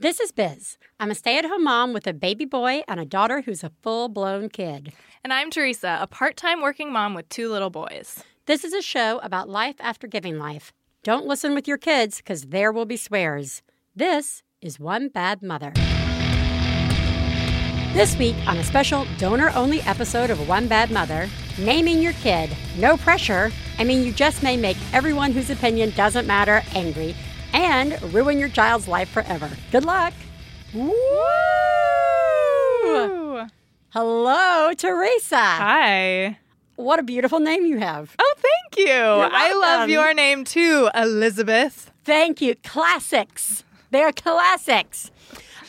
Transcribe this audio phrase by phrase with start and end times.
[0.00, 0.78] This is Biz.
[1.00, 3.72] I'm a stay at home mom with a baby boy and a daughter who's a
[3.82, 4.92] full blown kid.
[5.24, 8.22] And I'm Theresa, a part time working mom with two little boys.
[8.46, 10.72] This is a show about life after giving life.
[11.02, 13.62] Don't listen with your kids because there will be swears.
[13.96, 15.72] This is One Bad Mother.
[17.92, 21.28] This week, on a special donor only episode of One Bad Mother,
[21.58, 22.50] naming your kid.
[22.76, 23.50] No pressure.
[23.80, 27.16] I mean, you just may make everyone whose opinion doesn't matter angry
[27.52, 29.50] and ruin your child's life forever.
[29.72, 30.12] Good luck.
[30.74, 30.90] Woo!
[33.90, 35.36] Hello, Theresa.
[35.36, 36.38] Hi.
[36.76, 38.14] What a beautiful name you have.
[38.18, 38.94] Oh, thank you.
[38.94, 41.90] I love your name too, Elizabeth.
[42.04, 42.54] Thank you.
[42.62, 43.64] Classics.
[43.90, 45.10] They're classics.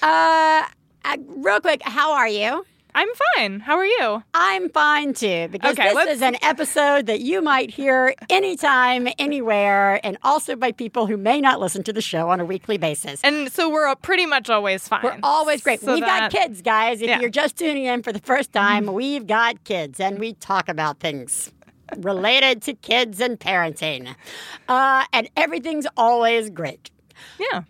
[0.03, 0.65] Uh,
[1.05, 2.65] uh, real quick, how are you?
[2.95, 3.59] I'm fine.
[3.59, 4.23] How are you?
[4.33, 9.07] I'm fine too, because Okay, this let's- is an episode that you might hear anytime,
[9.19, 12.77] anywhere, and also by people who may not listen to the show on a weekly
[12.77, 13.21] basis.
[13.23, 15.01] And so we're pretty much always fine.
[15.03, 15.81] We're always great.
[15.81, 17.01] So we've got kids, guys.
[17.01, 17.19] If Yeah.
[17.19, 20.99] you're just tuning in for the first time, we've got kids, and we talk about
[20.99, 21.51] things
[21.97, 24.15] related to kids and parenting.
[24.67, 26.89] Uh, and everything's always great.
[27.39, 27.61] Yeah.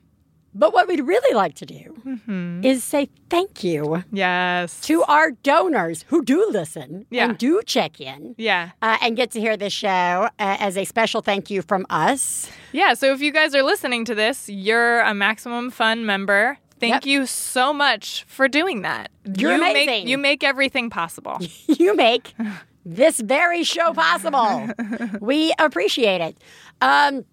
[0.54, 2.64] But what we'd really like to do Mm-hmm.
[2.66, 4.82] is say thank you Yes.
[4.82, 7.26] to our donors who do listen Yeah.
[7.30, 8.36] and do check in.
[8.38, 8.72] Yeah.
[8.82, 12.50] Uh, and get to hear this show uh, as a special thank you from us.
[12.72, 12.94] Yeah.
[12.96, 16.58] So if you guys are listening to this, you're a Maximum Fun member.
[16.80, 17.06] Thank Yep.
[17.06, 19.12] you so much for doing that.
[19.38, 19.86] You're you amazing.
[19.86, 21.38] Make, you make everything possible.
[21.68, 22.34] you make
[22.86, 24.68] this very show possible.
[25.22, 26.38] we appreciate it.
[26.82, 27.26] Um,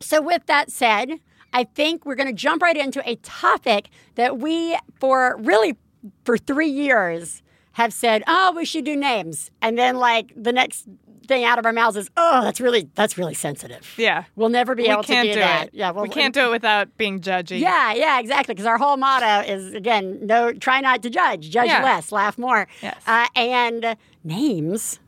[0.00, 1.20] so, with that said,
[1.52, 5.76] I think we're going to jump right into a topic that we, for really
[6.24, 10.86] for three years, have said, "Oh, we should do names," and then like the next
[11.28, 14.24] thing out of our mouths is, "Oh, that's really that's really sensitive." Yeah.
[14.36, 15.66] We'll never be we able to do, do, that.
[15.68, 15.74] it.
[15.74, 17.60] Yeah, well, we can't do it without being judgy.
[17.60, 18.54] Yeah, yeah, exactly.
[18.54, 21.82] Because our whole motto is again, no, try not to judge, judge Yeah.
[21.84, 22.66] less, laugh more.
[22.82, 23.00] Yes.
[23.06, 24.98] Uh, and names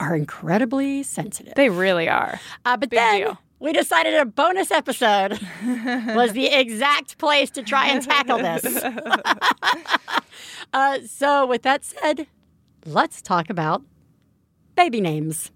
[0.00, 1.54] are incredibly sensitive.
[1.54, 2.40] They really are.
[2.64, 3.38] Uh, but big then deal.
[3.60, 5.38] We decided a bonus episode
[6.14, 8.64] was the exact place to try and tackle this.
[10.72, 12.26] uh, so, with that said,
[12.86, 13.82] let's talk about
[14.76, 15.50] baby names.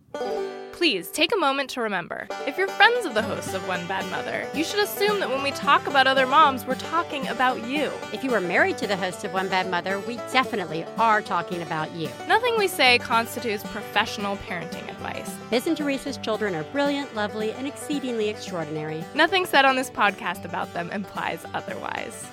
[0.83, 4.05] Please take a moment to remember if you're friends of the hosts of One Bad
[4.11, 7.89] Mother, you should assume that when we talk about other moms, we're talking about you.
[8.13, 11.63] If you are married to the host of One Bad Mother, we definitely are talking
[11.63, 12.09] about you.
[12.27, 15.33] Nothing we say constitutes professional parenting advice.
[15.51, 19.05] Biz and Theresa's children are brilliant, lovely, and exceedingly extraordinary.
[19.15, 22.27] Nothing said on this podcast about them implies otherwise.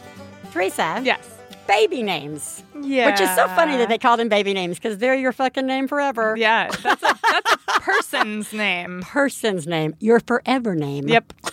[0.51, 1.35] Theresa, Yes.
[1.67, 2.63] baby names.
[2.81, 3.11] Yeah.
[3.11, 5.87] Which is so funny that they call them baby names because they're your fucking name
[5.87, 6.33] forever.
[6.35, 9.01] Yeah, that's a that's a person's name.
[9.01, 11.07] Person's name, your forever name.
[11.07, 11.33] Yep.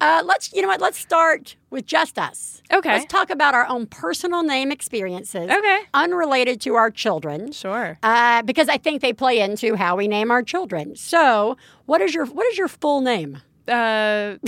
[0.00, 0.80] Uh, let's, you know what?
[0.80, 2.60] Let's start with just us.
[2.72, 2.88] Okay.
[2.94, 5.78] Let's talk about our own personal name experiences, Okay.
[5.94, 7.52] unrelated to our children.
[7.52, 7.96] Sure.
[8.02, 10.96] Uh, because I think they play into how we name our children.
[10.96, 13.40] So, what is your what is your full name?
[13.68, 14.36] Uh,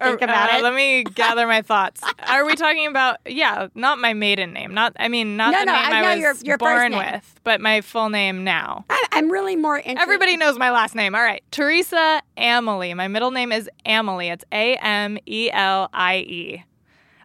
[0.00, 0.62] Think about uh, it.
[0.62, 2.00] Let me gather my thoughts.
[2.28, 5.64] Are we talking about yeah, not my maiden name, not I mean not No, the
[5.66, 8.84] no, name I I, was your- your born with, but my full name now.
[8.90, 10.00] I, I'm really more interested.
[10.02, 11.14] Everybody knows my last name.
[11.14, 12.94] All right, Theresa Amelie.
[12.94, 14.28] My middle name is Amelie.
[14.28, 16.64] It's A M E L I E.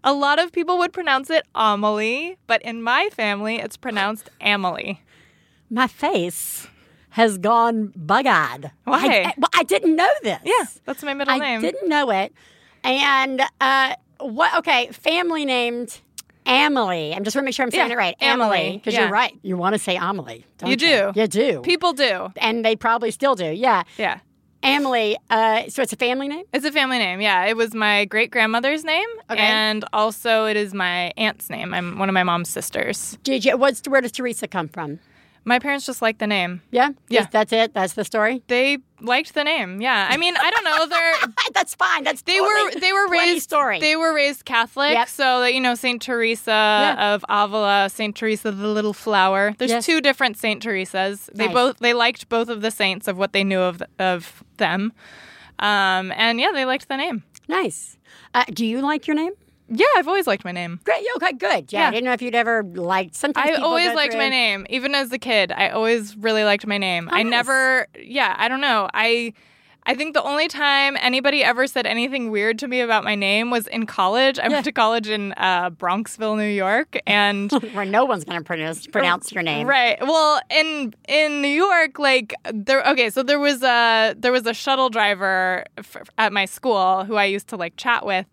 [0.03, 5.01] A lot of people would pronounce it Amelie, but in my family, it's pronounced Amelie.
[5.71, 6.67] my face
[7.15, 8.71] has gone bug-eyed.
[8.83, 8.97] Why?
[9.27, 10.39] I, well, I didn't know this.
[10.43, 11.59] Yeah, that's my middle I name.
[11.59, 12.33] I didn't know it.
[12.83, 14.53] And uh, what?
[14.57, 16.01] Okay, family named
[16.45, 17.13] Amelie.
[17.15, 18.15] I'm just want to make sure I'm saying Yeah, it right.
[18.21, 19.03] Amelie, because yeah.
[19.03, 19.33] you're right.
[19.43, 20.45] You want to say Amelie.
[20.57, 21.11] Don't You do.
[21.15, 21.61] You do.
[21.61, 22.33] People do.
[22.35, 23.45] and they probably still do.
[23.45, 24.19] Yeah, Yeah.
[24.61, 25.15] Amelie.
[25.29, 26.43] Uh, so it's a family name.
[26.51, 27.21] It's a family name.
[27.21, 29.39] Yeah, it was my great grandmother's name, Okay.
[29.39, 31.73] and also it is my aunt's name.
[31.73, 33.17] I'm one of my mom's sisters.
[33.23, 34.99] Did you, what's where does Theresa come from?
[35.47, 36.61] My parents just liked the name.
[36.71, 37.27] Yeah, Yeah.
[37.31, 37.73] That's it.
[37.75, 38.41] That's the story.
[38.47, 39.79] They liked the name.
[39.79, 40.85] Yeah, I mean, I don't know.
[40.87, 41.13] They're
[41.53, 42.03] that's fine.
[42.03, 43.79] That's they totally were they were raised story.
[43.79, 45.07] They were raised Catholic, Yep.
[45.09, 49.53] so that you know Saint Teresa of Avila, Saint Teresa the Little Flower.
[49.59, 49.85] There's Yes.
[49.85, 51.29] two different Saint Teresas.
[51.33, 51.53] They Nice.
[51.53, 54.93] both they liked both of the saints of what they knew of of them,
[55.59, 57.23] um, and yeah, they liked the name.
[57.47, 57.97] nice.
[58.33, 59.31] Uh, do you like your name?
[59.67, 60.79] Yeah, I've always liked my name.
[60.83, 61.05] Great.
[61.17, 61.33] Okay.
[61.33, 61.73] Good.
[61.73, 61.79] Yeah.
[61.79, 61.91] I Yeah.
[61.91, 63.15] didn't know if you'd ever liked.
[63.15, 65.51] Sometimes I people always go liked my name, even as a kid.
[65.51, 67.09] I always really liked my name.
[67.11, 67.31] I nice.
[67.31, 68.89] never, yeah, I don't know.
[68.93, 69.33] I,
[69.87, 73.51] I think the only time anybody ever said anything weird to me about my name
[73.51, 74.39] was in college.
[74.39, 78.43] I went to college in uh, Bronxville, New York, and where no one's going to
[78.43, 79.67] pronounce pronounce your name.
[79.67, 79.97] Right.
[80.01, 82.83] Well, in in New York, like there.
[82.87, 87.15] Okay, so there was a there was a shuttle driver f- at my school who
[87.15, 88.25] I used to like chat with,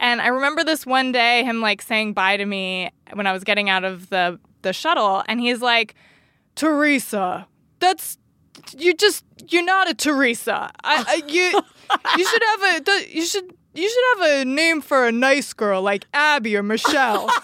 [0.00, 3.44] And I remember this one day him like saying bye to me when I was
[3.44, 5.94] getting out of the the shuttle and he's like,
[6.54, 7.46] "Theresa,
[7.80, 8.18] that's
[8.76, 10.70] you just you're not a Theresa.
[10.84, 11.62] I, I you
[12.16, 15.82] you should have a you should you should have a name for a nice girl
[15.82, 17.28] like Abby or Michelle."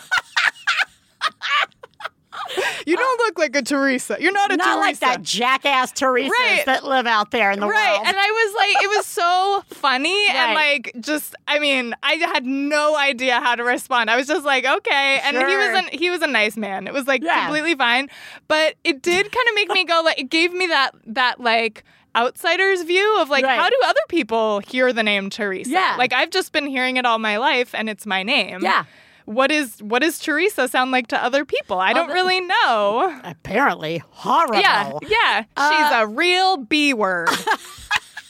[2.86, 4.18] You don't look like a Theresa.
[4.20, 4.78] You're not a Not Theresa.
[4.80, 6.62] like that jackass Theresa Right.
[6.66, 7.92] that live out there in the Right.
[7.96, 8.06] world.
[8.06, 10.28] And I was like, it was so funny.
[10.28, 14.10] And like, just, I mean, I had no idea how to respond.
[14.10, 15.20] I was just like, okay.
[15.24, 15.74] And he was Sure.
[15.76, 16.86] an, he was a nice man.
[16.86, 17.44] It was like Yeah.
[17.46, 18.08] completely fine.
[18.48, 21.84] But it did kind of make me go, like, it gave me that, that like,
[22.16, 23.58] outsider's view of like Right.
[23.58, 25.70] how do other people hear the name Theresa?
[25.70, 25.96] Yeah.
[25.98, 28.60] Like I've just been hearing it all my life and it's my name.
[28.62, 28.84] yeah.
[29.26, 31.78] What is what does Theresa sound like to other people?
[31.78, 33.20] I don't really know.
[33.24, 34.60] Apparently horrible.
[34.60, 35.40] Yeah, yeah.
[35.40, 37.28] She's Uh, a real B word.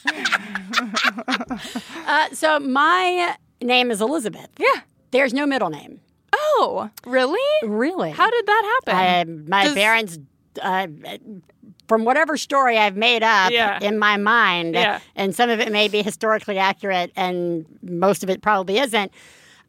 [2.07, 4.47] Uh, so my name is Elizabeth.
[4.59, 4.81] yeah.
[5.11, 5.99] There's no middle name.
[6.33, 7.39] Oh, really?
[7.67, 8.11] Really?
[8.11, 9.45] How did that happen?
[9.47, 10.19] I, my Does- parents,
[10.61, 10.87] uh,
[11.87, 13.79] from whatever story I've made up Yeah.
[13.81, 14.99] in my mind, Yeah.
[15.15, 19.11] and some of it may be historically accurate, and most of it probably isn't.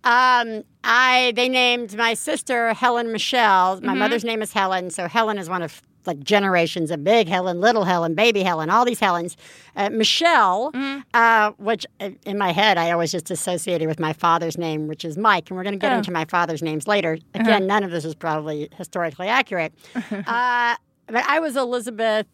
[0.07, 3.77] Um, I they named my sister Helen Michelle.
[3.77, 3.87] Mm-hmm.
[3.87, 7.61] My mother's name is Helen, so Helen is one of like generations of big Helen,
[7.61, 9.37] little Helen, baby Helen, all these Helens.
[9.75, 11.01] Uh, Michelle, Mm-hmm.
[11.13, 15.05] uh, which uh, in my head I always just associated with my father's name, which
[15.05, 15.97] is Mike, and we're going to get Oh.
[15.99, 17.19] into my father's names later.
[17.35, 17.43] Uh-huh.
[17.43, 19.73] Again, none of this is probably historically accurate.
[20.13, 20.77] uh,
[21.09, 22.27] but I was Elizabeth,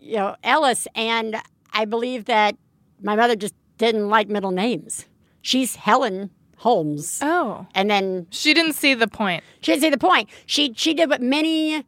[0.00, 1.36] you know, Ellis, and
[1.72, 2.56] I believe that
[3.00, 5.06] my mother just didn't like middle names.
[5.42, 7.66] She's Helen Holmes, oh.
[7.74, 9.44] and then She didn't see the point.
[9.60, 10.28] she didn't see the point.
[10.46, 11.84] She she did what many.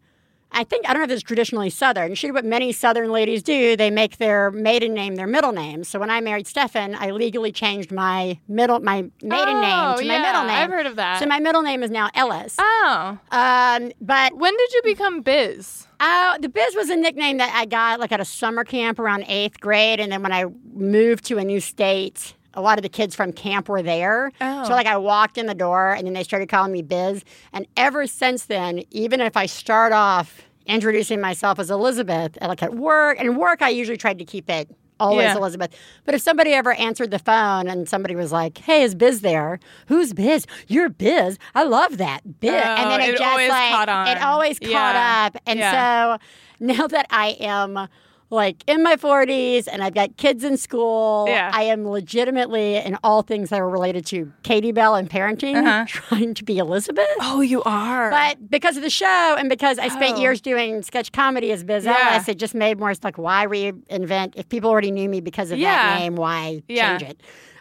[0.50, 2.14] I think I don't know if it's traditionally Southern.
[2.14, 3.76] She did what many Southern ladies do.
[3.76, 5.84] They make their maiden name their middle name.
[5.84, 10.04] So when I married Stefan, I legally changed my middle my maiden Oh, name to
[10.08, 10.50] my middle name.
[10.56, 11.20] I've heard of that.
[11.20, 12.56] So my middle name is now Ellis.
[12.58, 13.18] Oh.
[13.30, 15.86] Um, but When did you become Biz?
[16.00, 19.24] uh, the Biz was a nickname that I got like at a summer camp around
[19.28, 22.88] eighth grade, and then when I moved to a new state, a lot of the
[22.88, 24.32] kids from camp were there.
[24.40, 24.64] Oh.
[24.64, 24.90] So like oh.
[24.90, 27.24] I walked in the door, and then they started calling me Biz.
[27.52, 32.74] And ever since then, even if I start off introducing myself as Elizabeth, like at
[32.74, 34.68] work, and work I usually tried to keep it.
[35.00, 35.36] Always Yeah.
[35.36, 35.70] Elizabeth.
[36.04, 39.60] But if somebody ever answered the phone and somebody was like, "Hey, is Biz there?
[39.86, 40.44] Who's Biz?
[40.66, 41.38] You're Biz.
[41.54, 44.08] I love that Biz." and oh, then Oh, it, it just always like caught on.
[44.08, 45.26] it always caught Yeah.
[45.32, 45.36] up.
[45.46, 46.16] And Yeah.
[46.16, 46.22] so
[46.60, 47.88] now that I am
[48.30, 51.50] like in my 40s and I've got kids in school, Yeah.
[51.52, 55.84] I am legitimately in all things that are related to Katie Bell and parenting, Uh-huh.
[55.88, 57.06] trying to be Elizabeth.
[57.20, 58.10] Oh, you are.
[58.10, 60.20] But because of the show and because I spent Oh.
[60.20, 62.10] years doing sketch comedy as Biz Yeah.
[62.12, 65.58] Ellis, it just made more like why reinvent if people already knew me because of
[65.58, 65.74] Yeah.
[65.94, 66.98] that name, why Yeah.
[66.98, 67.20] change it?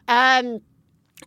[0.10, 0.60] Um,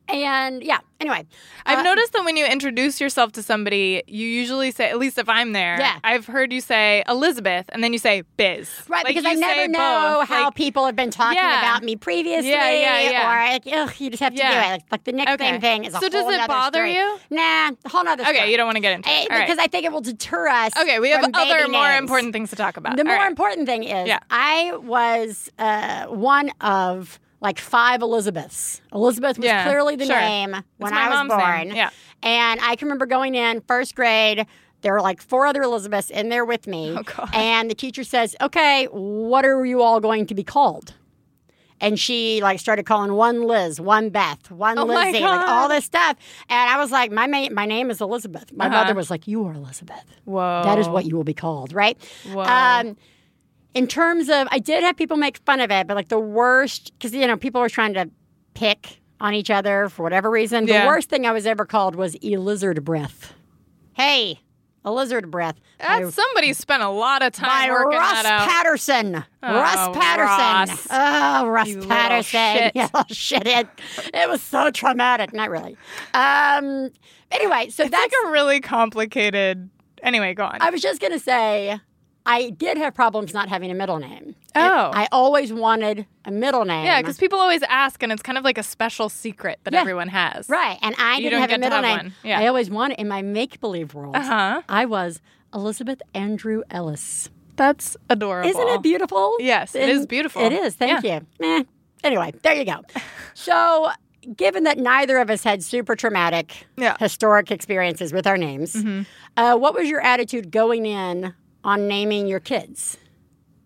[0.09, 1.25] and yeah, anyway,
[1.67, 5.19] I've uh, noticed that when you introduce yourself to somebody, you usually say, at least
[5.19, 5.99] if I'm there, Yeah.
[6.03, 8.69] I've heard you say Elizabeth and then you say Biz.
[8.89, 10.29] Right, Like, because I never know both.
[10.29, 11.59] how Like, people have been talking Yeah.
[11.61, 12.51] about me previously.
[12.51, 13.23] Yeah, yeah, yeah.
[13.49, 14.51] Or like, ugh, you just have to Yeah.
[14.53, 14.73] do it.
[14.73, 15.61] Like, like the nickname Okay.
[15.61, 16.95] thing is a So does it bother story.
[16.97, 17.19] you?
[17.31, 18.35] Nah, a whole other thing.
[18.37, 19.31] Okay, you don't want to get into it.
[19.31, 19.47] All right.
[19.47, 20.73] Because I think it will deter us.
[20.77, 22.01] Okay, we have other more names.
[22.01, 22.97] important things to talk about.
[22.97, 23.31] The All more right.
[23.31, 24.11] important thing is.
[24.31, 28.81] I was uh, one of like five Elizabeths.
[28.93, 30.19] Elizabeth was Yeah, clearly the sure.
[30.21, 31.69] name when I was born.
[31.69, 31.91] name, yeah.
[32.23, 34.47] And I can remember going in first grade.
[34.83, 36.95] There were like four other Elizabeths in there with me.
[36.97, 37.29] Oh, God.
[37.35, 40.95] And the teacher says, Okay, what are you all going to be called?
[41.83, 45.87] And she like started calling one Liz, one Beth, one Oh, Lizzie, like all this
[45.87, 46.17] stuff.
[46.51, 48.53] And I was like, my, ma- my name is Elizabeth.
[48.55, 48.75] My Uh-huh.
[48.83, 50.05] mother was like, You are Elizabeth.
[50.27, 50.63] Whoa.
[50.65, 51.97] That is what you will be called, right?
[52.31, 52.43] Whoa.
[52.43, 52.97] Um,
[53.75, 56.93] in terms of, I did have people make fun of it, but like the worst,
[56.99, 58.11] because you know people were trying to
[58.55, 60.67] pick on each other for whatever reason.
[60.67, 60.83] Yeah.
[60.83, 63.35] The worst thing I was ever called was a lizard breath.
[63.93, 64.41] Hey,
[64.85, 65.57] a lizard breath.
[65.79, 68.49] That's by, somebody spent a lot of time by working Russ that out.
[68.49, 69.13] Patterson.
[69.43, 70.75] Russ Oh, Patterson.
[70.75, 70.87] Ross.
[70.91, 72.71] Oh, Russ You little Patterson.
[72.75, 72.91] shit.
[72.95, 73.47] Oh, shit.
[73.47, 73.69] It,
[74.15, 75.35] it was so traumatic.
[75.35, 75.77] Not really.
[76.15, 76.91] Um,
[77.31, 79.69] anyway, so It's that's like a really complicated.
[80.03, 80.57] Anyway, go on.
[80.61, 81.79] I was just going to say,
[82.27, 84.35] I did have problems not having a middle name.
[84.55, 84.91] Oh.
[84.93, 86.85] I always wanted a middle name.
[86.85, 89.81] yeah, because people always ask, and it's kind of like a special secret that Yeah.
[89.81, 90.49] everyone has.
[90.49, 92.15] Right, and I You didn't have a middle have name.
[92.23, 92.41] Yeah.
[92.41, 94.17] I always wanted in my make believe world.
[94.17, 94.63] Uh huh.
[94.69, 95.21] I was
[95.55, 97.31] Elizabeth Andrew Ellis.
[97.57, 98.49] That's adorable.
[98.51, 99.37] Isn't it beautiful?
[99.39, 100.43] Yes, it And is beautiful.
[100.43, 100.75] It is.
[100.75, 101.21] Thank you.
[101.43, 101.65] Eh.
[102.05, 102.83] Anyway, there you go.
[103.35, 103.91] so,
[104.37, 106.93] given that neither of us had super traumatic, Yeah.
[106.95, 107.05] Mm-hmm.
[107.05, 108.77] historic experiences with our names,
[109.37, 112.97] uh, what was your attitude going in on naming your kids?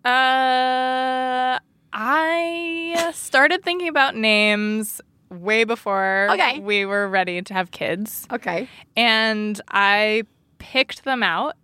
[0.03, 1.59] Uh,
[1.93, 6.59] I started thinking about names way before Okay.
[6.59, 8.27] we were ready to have kids.
[8.31, 8.67] Okay.
[8.95, 10.23] And I
[10.59, 11.55] picked them out.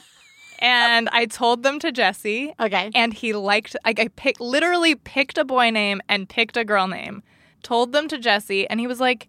[0.60, 2.54] and I told them to Jesse.
[2.60, 2.90] Okay.
[2.96, 6.88] And he liked like I picked literally picked a boy name and picked a girl
[6.88, 7.22] name.
[7.64, 9.28] Told them to Jesse and he was like,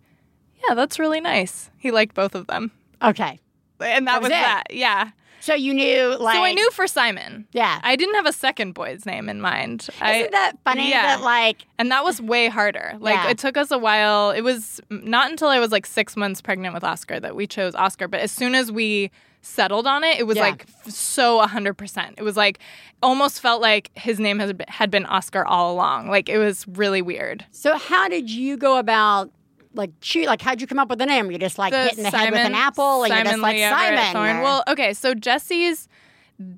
[0.66, 1.70] Yeah, that's really nice.
[1.76, 2.70] He liked both of them.
[3.02, 3.38] Okay.
[3.80, 4.64] And that, That was was, that.
[4.70, 5.10] Yeah.
[5.48, 7.46] So you knew, like, so I knew for Simon.
[7.52, 7.80] Yeah.
[7.82, 9.88] I didn't have a second boy's name in mind.
[10.00, 10.90] I, Isn't that funny?
[10.90, 11.16] yeah.
[11.16, 12.94] That like, and that was way harder.
[13.00, 13.30] Like Yeah.
[13.30, 14.30] it took us a while.
[14.30, 17.74] It was not until I was like six months pregnant with Oscar that we chose
[17.74, 18.08] Oscar.
[18.08, 20.42] But as soon as we settled on it, it was Yeah.
[20.48, 22.14] like so hundred percent.
[22.18, 22.58] It was like
[23.02, 26.08] almost felt like his name has had been Oscar all along.
[26.08, 27.46] Like it was really weird.
[27.50, 29.30] so how did you go about?
[29.74, 29.90] Like,
[30.26, 31.30] like, how'd you come up with the name?
[31.30, 33.60] You just like hitting the head with an apple, and Simon you're just like Lee
[34.12, 34.36] Simon.
[34.38, 35.88] Or- Well, okay, so Jesse's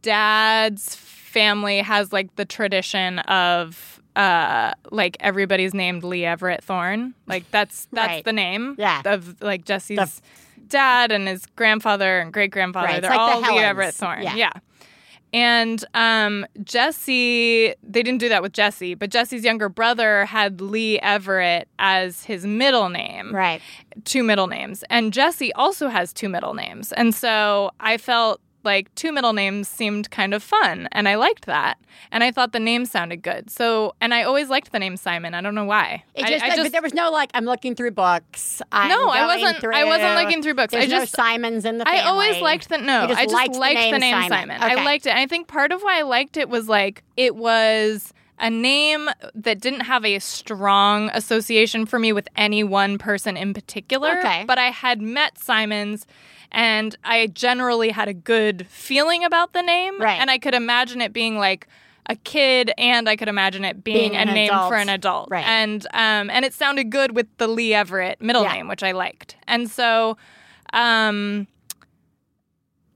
[0.01, 7.15] dad's family has like the tradition of uh like everybody's named Lee Everett Thorn.
[7.27, 8.25] Like that's that's Right.
[8.25, 9.03] the name Yeah.
[9.05, 10.21] of like Jesse's
[10.67, 12.89] dad and his grandfather and great grandfather.
[12.89, 14.23] Right, They're like the all Lee Everett Thorn.
[14.23, 14.35] Yeah.
[14.35, 14.53] yeah.
[15.33, 20.99] And um, Jesse, they didn't do that with Jesse, but Jesse's younger brother had Lee
[21.01, 23.63] Everett as his middle name right.
[24.05, 24.83] two middle names.
[24.91, 26.93] And Jesse also has two middle names.
[26.93, 31.47] And so I felt like two middle names seemed kind of fun and I liked
[31.47, 31.79] that.
[32.13, 33.51] And I thought the name sounded good.
[33.51, 35.35] So and I always liked the name Simon.
[35.35, 36.05] I don't know why.
[36.15, 38.63] It I- just, but there was no like I'm looking through books.
[38.73, 40.75] I'm No, I wasn't- Through, I wasn't looking through books.
[40.75, 43.07] I There's no just- Simons in the I always liked the no.
[43.07, 44.49] Just I just liked liked, the the name name, Simon.
[44.59, 44.63] Simon.
[44.63, 44.81] Okay.
[44.81, 45.11] I liked it.
[45.11, 48.13] And I think part of why I liked it was like it was
[48.43, 53.53] a name that didn't have a strong association for me with any one person in
[53.53, 54.19] particular.
[54.19, 54.45] Okay.
[54.47, 56.07] But I had met Simons
[56.53, 60.01] and I generally had a good feeling about the name.
[60.01, 60.21] Right.
[60.21, 61.67] And I could imagine it being like
[62.07, 64.69] a kid and I could imagine it being, Being a name adult.
[64.71, 65.29] for an adult.
[65.31, 65.47] Right.
[65.47, 68.53] And um and it sounded good with the Lee Everett middle Yeah.
[68.55, 69.37] name, which I liked.
[69.47, 70.17] And so
[70.73, 71.47] um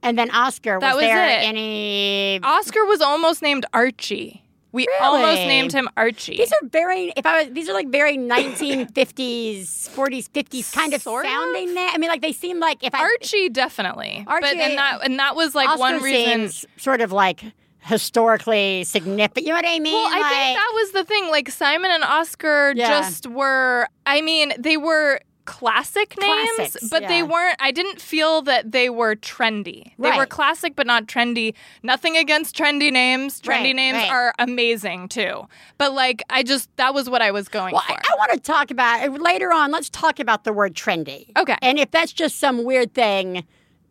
[0.02, 1.44] And then Oscar, That was, was there it.
[1.44, 2.40] any?
[2.42, 4.43] Oscar was almost named Archie.
[4.74, 6.36] We almost named him Archie.
[6.36, 7.12] These are very.
[7.16, 11.30] If I was, these are like very 1950s, 40s, 50s kind of Sort of?
[11.30, 11.74] sounding.
[11.74, 14.24] Na- I mean, like they seem like if I Archie definitely.
[14.26, 16.48] Archie- but and that and that was like one reason.
[16.48, 17.42] seems sort of like
[17.80, 19.46] historically significant.
[19.46, 19.92] You know what I mean?
[19.92, 21.28] Well, I Like- think that was the thing.
[21.30, 22.88] Like Simon and Oscar Yeah.
[23.00, 23.88] just were.
[24.06, 27.56] I mean, they were classic names, Classics, but they weren't.
[27.60, 29.92] I didn't feel that they were trendy.
[29.98, 31.54] They were classic, but not trendy.
[31.82, 33.40] Nothing against trendy names.
[33.40, 34.10] Trendy Right, names right.
[34.10, 35.46] are amazing too.
[35.78, 37.92] But like, I just that was what I was going Well, for.
[37.92, 39.70] I, I want to talk about later on.
[39.70, 41.30] Let's talk about the word trendy.
[41.36, 41.56] Okay.
[41.62, 43.44] And if that's just some weird thing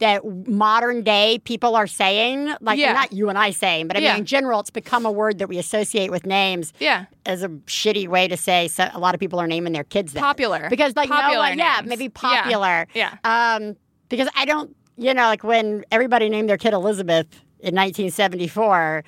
[0.03, 2.91] that modern day people are saying, like Yeah.
[2.93, 4.11] not you and I saying, but I Yeah.
[4.13, 7.05] mean in general, it's become a word that we associate with names yeah.
[7.25, 10.11] as a shitty way to say so a lot of people are naming their kids
[10.13, 10.19] that.
[10.19, 10.67] Popular.
[10.69, 12.09] because like no Popular one, yeah, maybe Yeah.
[12.41, 12.87] popular.
[12.93, 13.15] Yeah.
[13.23, 13.75] Um,
[14.09, 17.27] because I don't, you know, like when everybody named their kid Elizabeth
[17.61, 19.03] in 1974.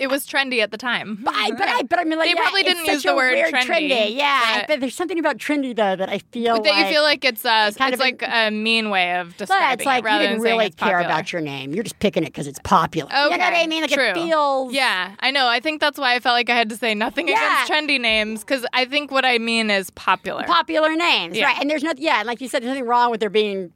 [0.00, 1.18] It was trendy at the time.
[1.22, 3.34] But I, but I, but I mean, like They yeah, probably didn't use the word
[3.34, 6.92] weird trendy, Yeah, but- there's something about trendy though that I feel that like you
[6.92, 9.84] feel like it's uh, it's kind it's of like a mean way of describing it's
[9.84, 11.74] like it you didn't really care about your name.
[11.74, 13.10] You're just picking it because it's popular.
[13.10, 13.82] Okay, You know what I mean?
[13.82, 14.04] Like true.
[14.08, 14.72] it feels.
[14.72, 15.46] Yeah, I know.
[15.46, 17.34] I think that's why I felt like I had to say nothing Yeah.
[17.64, 20.44] against trendy names because I think what I mean is popular.
[20.44, 21.44] Popular names, Yeah.
[21.44, 21.56] right?
[21.60, 22.02] And there's nothing.
[22.02, 23.70] Yeah, like you said, there's nothing wrong with there being,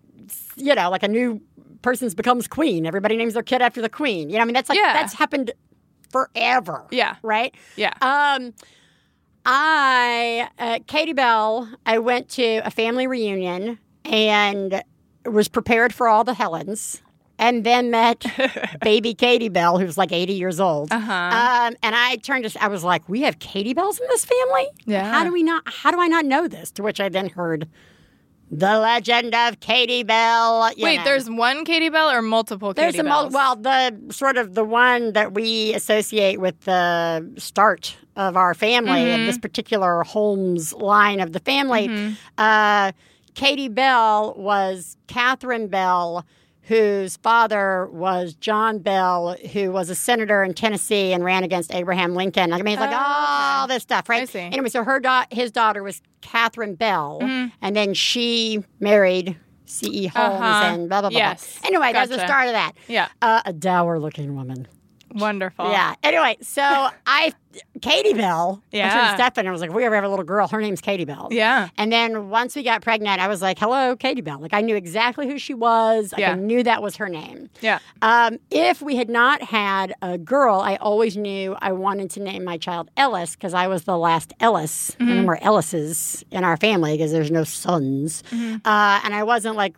[0.57, 1.41] you know, like a new
[1.83, 2.87] person's becomes queen.
[2.87, 4.31] Everybody names their kid after the queen.
[4.31, 4.95] You know, I mean, that's like Yeah.
[4.95, 5.53] that's happened
[6.15, 6.87] forever.
[6.93, 7.17] Yeah.
[7.25, 7.53] Right.
[7.75, 7.93] yeah.
[8.01, 8.55] Um,
[9.45, 14.81] I, uh, Katie Bell, I went to a family reunion and
[15.27, 17.03] was prepared for all the Helens.
[17.37, 18.25] And then met
[18.81, 20.93] baby Katie Bell, who was like 80 years old.
[20.93, 21.13] Uh-huh.
[21.13, 24.69] Um, and I turned to, I was like, we have Katie Bells in this family?
[24.85, 25.11] Yeah.
[25.11, 26.71] How do we not, how do I not know this?
[26.73, 27.69] To which I then heard
[28.59, 30.71] the legend of Katie Bell.
[30.79, 31.05] Wait, know.
[31.05, 34.65] there's one Katie Bell or multiple There's Katie the mul- well, the sort of the
[34.65, 39.21] one that we associate with the start of our family Mm-hmm.
[39.23, 42.15] of this particular Holmes line of the family.
[42.39, 42.93] Uh,
[43.35, 46.25] Katie Bell was Catherine Bell,
[46.67, 52.15] whose father was John Bell, who was a senator in Tennessee and ran against Abraham
[52.15, 52.53] Lincoln.
[52.53, 53.75] I mean, it's like Oh, all okay.
[53.75, 54.23] this stuff, right?
[54.23, 54.39] I see.
[54.41, 57.49] Anyway, so her da- his daughter was Catherine Bell, Mm-hmm.
[57.61, 60.07] and then she married C.E.
[60.07, 60.65] Holmes Uh-huh.
[60.75, 61.19] and blah blah blah.
[61.19, 61.19] blah.
[61.19, 61.59] Yes.
[61.65, 62.73] Anyway, that's the start of that.
[62.89, 63.09] Yeah.
[63.21, 64.67] Uh, a dour looking woman.
[65.15, 65.71] Wonderful.
[65.71, 65.95] Yeah.
[66.03, 66.63] Anyway, so
[67.07, 67.33] I,
[67.83, 68.63] Katie Bell.
[68.71, 68.87] Yeah.
[68.87, 70.49] I turned to Stefan and I was like, if we ever have a little girl,
[70.49, 71.29] her name's Katie Bell.
[71.31, 71.69] Yeah.
[71.77, 74.39] And then once we got pregnant, I was like, hello, Katie Bell.
[74.41, 76.13] Like I knew exactly who she was.
[76.13, 76.33] Like, Yeah.
[76.33, 77.51] I knew that was her name.
[77.61, 77.79] Yeah.
[78.03, 82.45] Um, if we had not had a girl, I always knew I wanted to name
[82.45, 84.93] my child Ellis because I was the last Ellis.
[84.93, 85.09] Mm-hmm.
[85.11, 88.23] And we're Ellises in our family because there's no sons.
[88.31, 88.57] Mm-hmm.
[88.65, 89.77] Uh, and I wasn't like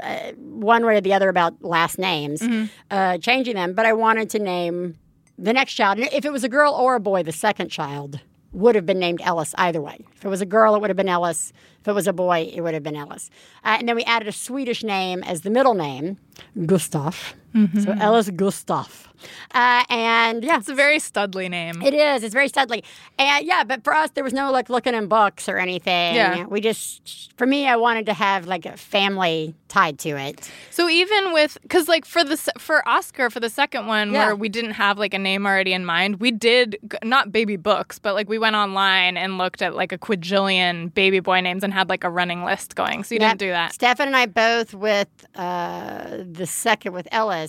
[0.00, 2.64] uh, one way or the other about last names, Mm-hmm.
[2.90, 3.74] uh, changing them.
[3.74, 4.96] But I wanted to name
[5.42, 5.98] the next child.
[5.98, 8.20] If it was a girl or a boy, the second child
[8.52, 9.98] would have been named Ellis either way.
[10.14, 11.52] If it was a girl, it would have been Ellis.
[11.80, 13.28] If it was a boy, it would have been Ellis.
[13.64, 16.18] Uh, and then we added a Swedish name as the middle name,
[16.66, 17.34] Gustav.
[17.82, 19.08] So Ellis Gustav.
[19.54, 21.80] Uh, and yeah, It's a very studly name.
[21.80, 22.24] it is.
[22.24, 22.82] It's very studly.
[23.20, 26.16] And yeah, but for us, there was no like looking in books or anything.
[26.16, 26.44] Yeah.
[26.46, 30.50] We just, for me, I wanted to have like a family tied to it.
[30.70, 34.26] So even with because like for the for Oscar for the second one Yeah.
[34.26, 37.98] where we didn't have like a name already in mind, we did not baby books,
[38.00, 41.72] but like we went online and looked at like a quadrillion baby boy names and
[41.72, 43.04] had like a running list going.
[43.04, 43.30] So you Yep.
[43.30, 43.72] didn't do that.
[43.72, 47.41] Stefan and I both with uh, the second with Ellis,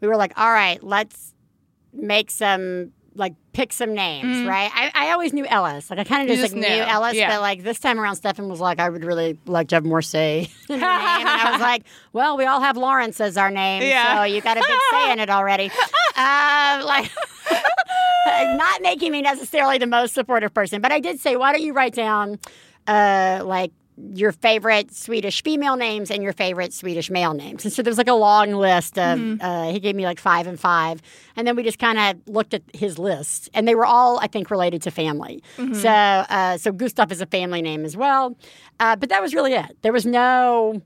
[0.00, 1.34] we were like, all right, let's
[1.92, 4.70] make some like pick some names, right?
[4.72, 5.90] I, I always knew Ellis.
[5.90, 6.40] Like I kind of Mm-hmm.
[6.40, 7.28] Just, just like knew knew, Ellis, yeah.
[7.30, 10.02] but like this time around, Stefan was like, I would really like to have more
[10.02, 13.50] say in the name, and I was like, well, we all have Lawrence as our
[13.50, 14.18] name, Yeah.
[14.18, 15.64] so you got a big say in it already.
[16.16, 17.10] um, like.
[18.56, 21.72] not making me necessarily the most supportive person, but I did say, why don't you
[21.72, 22.38] write down
[22.86, 23.72] uh, like
[24.14, 27.64] your favorite Swedish female names and your favorite Swedish male names?
[27.64, 29.44] And so there was like a long list of, Mm-hmm.
[29.44, 31.00] uh, he gave me like five and five.
[31.36, 34.26] And then we just kind of looked at his list, and they were all, I
[34.26, 35.42] think, related to family.
[35.56, 35.74] Mm-hmm.
[35.74, 38.36] So, uh, so Gustav is a family name as well.
[38.80, 39.76] Uh, but that was really it.
[39.82, 40.82] There was no.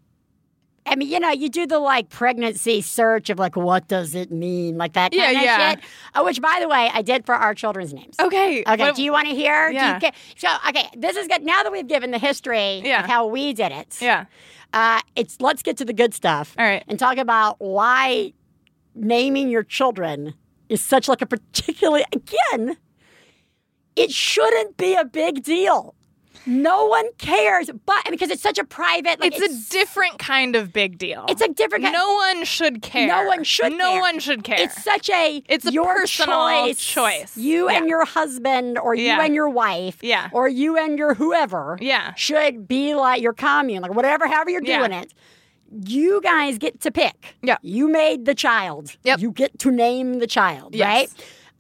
[0.84, 4.32] I mean, you know, you do the like pregnancy search of like, what does it
[4.32, 4.76] mean?
[4.78, 5.70] Like that kind Yeah, of yeah.
[5.76, 5.80] shit.
[6.14, 8.16] Uh, which, by the way, I did for our children's names.
[8.20, 8.62] Okay.
[8.66, 9.68] Okay, What- do you want to hear?
[9.68, 10.00] Do you Yeah.
[10.00, 11.42] ca- so, okay, this is good.
[11.44, 13.04] Now that we've given the history Yeah.
[13.04, 14.24] of how we did it, yeah.
[14.72, 16.54] uh, it's let's get to the good stuff.
[16.58, 16.82] All right.
[16.88, 18.32] and talk about why
[18.94, 20.34] naming your children
[20.68, 22.76] is such like a particularly again.
[23.94, 25.94] It shouldn't be a big deal.
[26.46, 29.20] No one cares, but because it's such a private.
[29.20, 31.24] Like, It's, a different kind of big deal.
[31.28, 31.84] It's a different.
[31.84, 33.06] kind- no one should care.
[33.06, 34.00] No one should No care.
[34.00, 34.56] one should care.
[34.60, 37.36] It's such a It's a your personal choice, choice.
[37.36, 39.22] You and your husband, or you Yeah.
[39.24, 40.28] and your wife, Yeah.
[40.32, 42.12] or you and your whoever, Yeah.
[42.14, 44.78] should be like your commune, like whatever, however you're Yeah.
[44.78, 45.14] doing it.
[45.86, 47.36] You guys get to pick.
[47.42, 47.56] Yeah.
[47.62, 48.96] you made the child.
[49.04, 49.20] Yep.
[49.20, 50.74] you get to name the child.
[50.74, 50.88] Yes.
[50.90, 51.10] Right.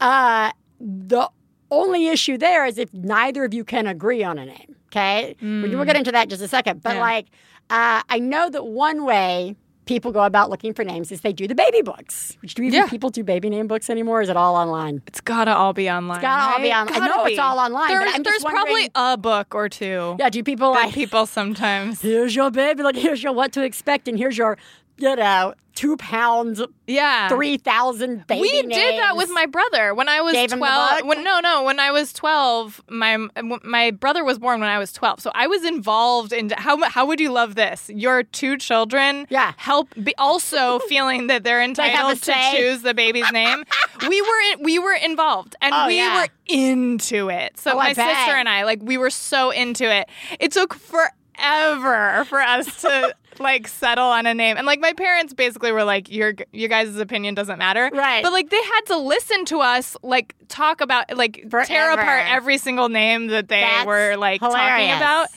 [0.00, 1.28] Uh, the
[1.72, 4.76] only issue there is if neither of you can agree on a name.
[4.86, 6.82] Okay, we'll get into that in just a second.
[6.82, 6.94] But Mm.
[6.96, 7.00] Yeah.
[7.00, 7.26] like,
[7.70, 9.56] uh, I know that one way
[9.86, 12.36] people go about looking for names is they do the baby books.
[12.40, 12.86] Which do even Yeah.
[12.88, 14.18] people do baby name books anymore?
[14.20, 15.02] Or is it all online?
[15.08, 16.18] It's gotta all be online.
[16.18, 17.02] It's gotta all be online.
[17.02, 20.70] I know it's all online, There's, there's probably a book or two Yeah, do people
[20.70, 22.00] like people sometimes.
[22.10, 24.56] here's your baby, like here's your what to expect, and here's your
[25.02, 27.28] you know two pounds, Yeah.
[27.30, 28.74] three thousand baby we names.
[28.74, 31.02] did that with my brother when I was Gave twelve.
[31.06, 33.16] When, no, no, when I was twelve, my
[33.64, 37.06] my brother was born when I was twelve, so I was involved in how how
[37.06, 37.88] would you love this?
[37.88, 39.54] Your two children, Yeah.
[39.56, 42.52] help be also feeling that they're entitled to say.
[42.54, 43.64] choose the baby's name.
[44.08, 46.20] we were in, we were involved and Oh, we yeah.
[46.20, 47.58] were into it.
[47.58, 50.06] So Oh, my sister and I, like, we were so into it.
[50.38, 51.10] It took forever
[51.42, 53.14] for us to.
[53.40, 56.94] Like settle on a name, and like my parents basically were like, "Your your guys'
[56.98, 58.22] opinion doesn't matter." Right.
[58.22, 62.58] But like they had to listen to us like talk about like tear apart every
[62.58, 65.28] single name that they That's were like talking about.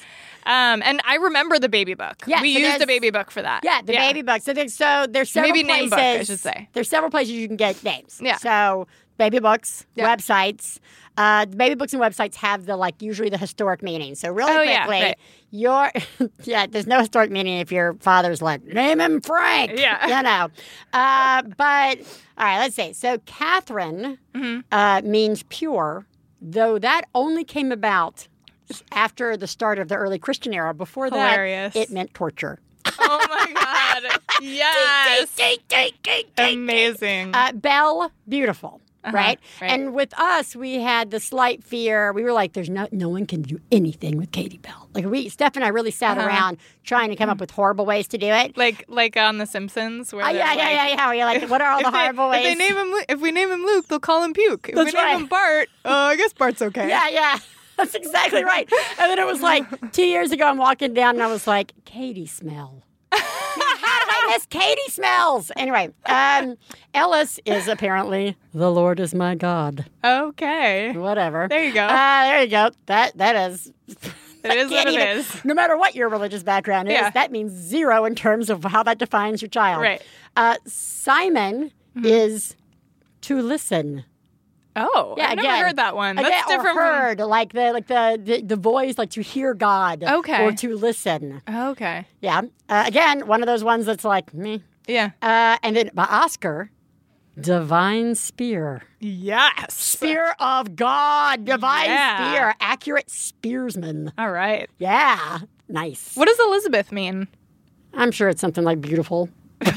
[0.45, 2.17] Um, and I remember the baby book.
[2.27, 3.61] Yeah, we so used the baby book for that.
[3.63, 4.41] Yeah, the baby book.
[4.41, 5.81] So there's so there's several Maybe places.
[5.81, 6.69] name book, I should say.
[6.73, 8.19] There's several places you can get names.
[8.21, 8.35] Yeah.
[8.37, 8.87] So
[9.17, 10.13] baby books, Yeah.
[10.13, 10.79] websites.
[11.17, 14.15] Uh, baby books and websites have the like usually the historic meaning.
[14.15, 15.17] So really Oh, yeah, quickly, right.
[15.51, 15.91] your
[16.43, 19.79] yeah, there's no historic meaning if your father's like name him Frank.
[19.79, 20.05] Yeah.
[20.17, 20.49] you know.
[20.93, 21.99] Uh, but
[22.37, 22.93] all right, let's see.
[22.93, 24.59] So Catherine Mm-hmm.
[24.71, 26.05] uh, means pure,
[26.41, 28.27] though that only came about
[28.91, 30.73] after the start of the early Christian era.
[30.73, 31.33] Before that,
[31.77, 32.59] it meant torture.
[32.99, 34.19] Oh my god.
[34.41, 35.29] yes.
[36.55, 37.33] Amazing.
[37.33, 38.81] Uh, Belle, beautiful.
[39.11, 39.39] Right?
[39.61, 39.71] right.
[39.71, 42.11] and with us, we had the slight fear.
[42.13, 45.29] We were like, "There's no, no one can do anything with Katie Bell." Like we,
[45.29, 46.27] Steph and I, really sat Uh-huh.
[46.27, 48.57] around trying to come up with horrible ways to do it.
[48.57, 51.09] like like on The Simpsons, where Oh, yeah, yeah, like, yeah, yeah.
[51.09, 52.43] We're like, what are all the they, horrible if ways?
[52.43, 54.69] they name him, if we name him Luke, they'll call him Puke.
[54.69, 55.19] If That's we name right.
[55.21, 56.87] him Bart, uh, I guess Bart's okay.
[56.89, 57.37] yeah, yeah.
[57.77, 58.71] That's exactly right.
[58.99, 61.73] And then it was like two years ago, I'm walking down and I was like,
[61.85, 62.83] Katie smell.
[64.25, 65.51] How do I Miss Katie smells.
[65.55, 66.57] Anyway, um,
[66.93, 69.85] Ellis is apparently the Lord is my God.
[70.03, 70.91] Okay.
[70.97, 71.47] Whatever.
[71.47, 71.85] There you go.
[71.85, 72.69] Uh, there you go.
[72.87, 73.71] That that is.
[73.87, 73.97] It
[74.57, 75.45] is what it even- is.
[75.45, 77.09] No matter what your religious background is, Yeah.
[77.11, 79.81] that means zero in terms of how that defines your child.
[79.81, 80.01] Right.
[80.35, 82.05] Uh, Simon Mm-hmm.
[82.07, 82.55] is
[83.21, 84.03] to listen.
[84.75, 86.15] Oh, Yeah, I've again, never heard that one.
[86.17, 89.53] That's Again, different or heard, like the like the, the the voice, like to hear
[89.53, 90.03] God.
[90.03, 90.43] Okay.
[90.45, 91.41] Or to listen.
[91.49, 92.05] Okay.
[92.21, 92.41] Yeah.
[92.67, 94.63] Uh, again, one of those ones that's like me.
[94.87, 95.11] Yeah.
[95.21, 96.71] Uh, and then by Oscar,
[97.39, 98.83] divine spear.
[98.99, 99.73] Yes.
[99.73, 102.31] Spear of God, divine Yeah.
[102.33, 104.11] spear, accurate spearsman.
[104.17, 104.69] All right.
[104.77, 106.15] Yeah, nice.
[106.15, 107.27] What does Elizabeth mean?
[107.93, 109.29] I'm sure it's something like beautiful.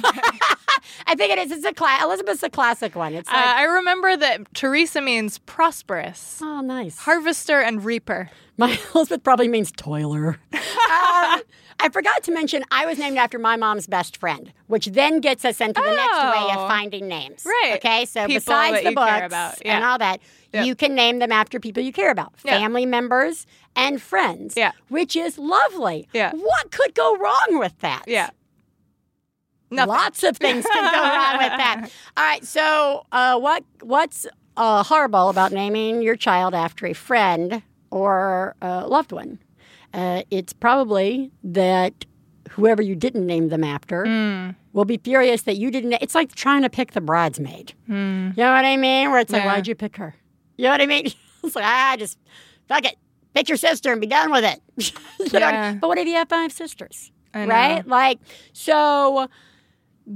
[1.11, 1.51] I think it is.
[1.51, 3.15] It's a cla- Elizabeth's a classic one.
[3.15, 6.99] It's Uh, like, I remember that Theresa means prosperous, oh, nice.
[6.99, 8.31] harvester, and reaper.
[8.59, 10.39] My Elizabeth probably means toiler.
[10.53, 11.41] um,
[11.81, 15.45] I forgot to mention I was named after my mom's best friend, which then gets
[15.45, 16.61] us into the next way Oh.
[16.63, 17.45] of finding names.
[17.47, 17.75] Right.
[17.77, 18.05] Okay.
[18.05, 20.21] So People besides the books about, and all that,
[20.53, 20.67] Yep.
[20.67, 22.59] you can name them after people you care about, Yeah.
[22.59, 24.55] family members and friends.
[24.57, 24.73] Yeah.
[24.89, 26.09] Which is lovely.
[26.13, 26.33] Yeah.
[26.33, 28.05] What could go wrong with that?
[28.07, 28.31] Yeah.
[29.71, 29.89] Nothing.
[29.89, 31.91] Lots of things can go wrong with that.
[32.17, 32.45] All right.
[32.45, 34.27] So, uh, what what's
[34.57, 39.39] uh, horrible about naming your child after a friend or a loved one?
[39.95, 42.05] Uh, it's probably that
[42.51, 44.51] whoever you didn't name them after Hmm.
[44.73, 45.93] will be furious that you didn't.
[46.01, 47.75] It's like trying to pick the bridesmaid.
[47.89, 49.11] You know what I mean?
[49.11, 49.43] Where it's like.
[49.45, 49.53] Yeah.
[49.55, 50.15] why'd you pick her?
[50.57, 51.07] You know what I mean?
[51.45, 52.19] it's like, ah, just
[52.69, 52.97] fuck it.
[53.35, 54.61] Pick your sister and be done with it.
[55.33, 55.39] Know?
[55.41, 55.73] Yeah.
[55.75, 57.13] But what if you have five sisters?
[57.35, 57.87] Right?
[57.87, 58.19] Like,
[58.55, 59.29] so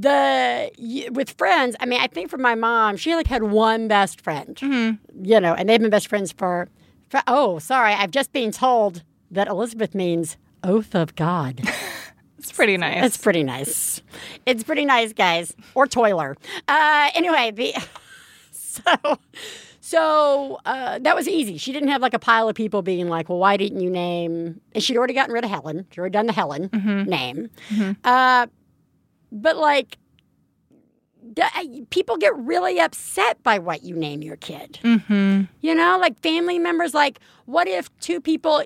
[0.00, 0.70] the
[1.12, 1.76] with friends.
[1.80, 5.24] I mean, I think for my mom, she like had one best friend, Mm-hmm.
[5.24, 6.68] you know, and they've been best friends for,
[7.10, 7.22] for.
[7.26, 11.60] Oh, sorry, I've just been told that Elizabeth means oath of God.
[12.38, 13.04] It's pretty nice.
[13.04, 14.02] It's pretty nice.
[14.46, 15.54] It's pretty nice, guys.
[15.76, 16.36] Or toiler.
[16.66, 17.72] Uh, anyway, the
[18.50, 18.82] so
[19.80, 21.56] so uh, that was easy.
[21.56, 24.60] She didn't have like a pile of people being like, "Well, why didn't you name?"
[24.74, 25.86] And she'd already gotten rid of Helen.
[25.92, 26.68] She'd already done the Helen
[27.08, 27.48] name.
[28.02, 28.48] Uh,
[29.32, 29.96] but like.
[31.90, 34.80] People get really upset by what you name your kid.
[34.82, 35.42] mm-hmm.
[35.60, 38.64] You know, like family members, like, what if two people,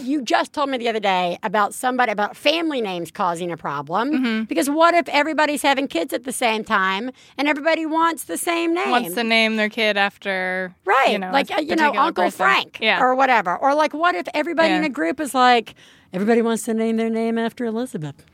[0.00, 4.10] you just told me the other day about somebody, about family names causing a problem?
[4.12, 4.42] Mm-hmm.
[4.44, 8.74] Because what if everybody's having kids at the same time and everybody wants the same
[8.74, 8.90] name?
[8.90, 12.36] Wants to name their kid after Right, You know, like uh, you know, Uncle person.
[12.38, 13.00] Frank, Yeah.
[13.00, 15.76] or whatever, or like, what if everybody in a group is like,
[16.12, 18.26] everybody wants to name their name after Elizabeth?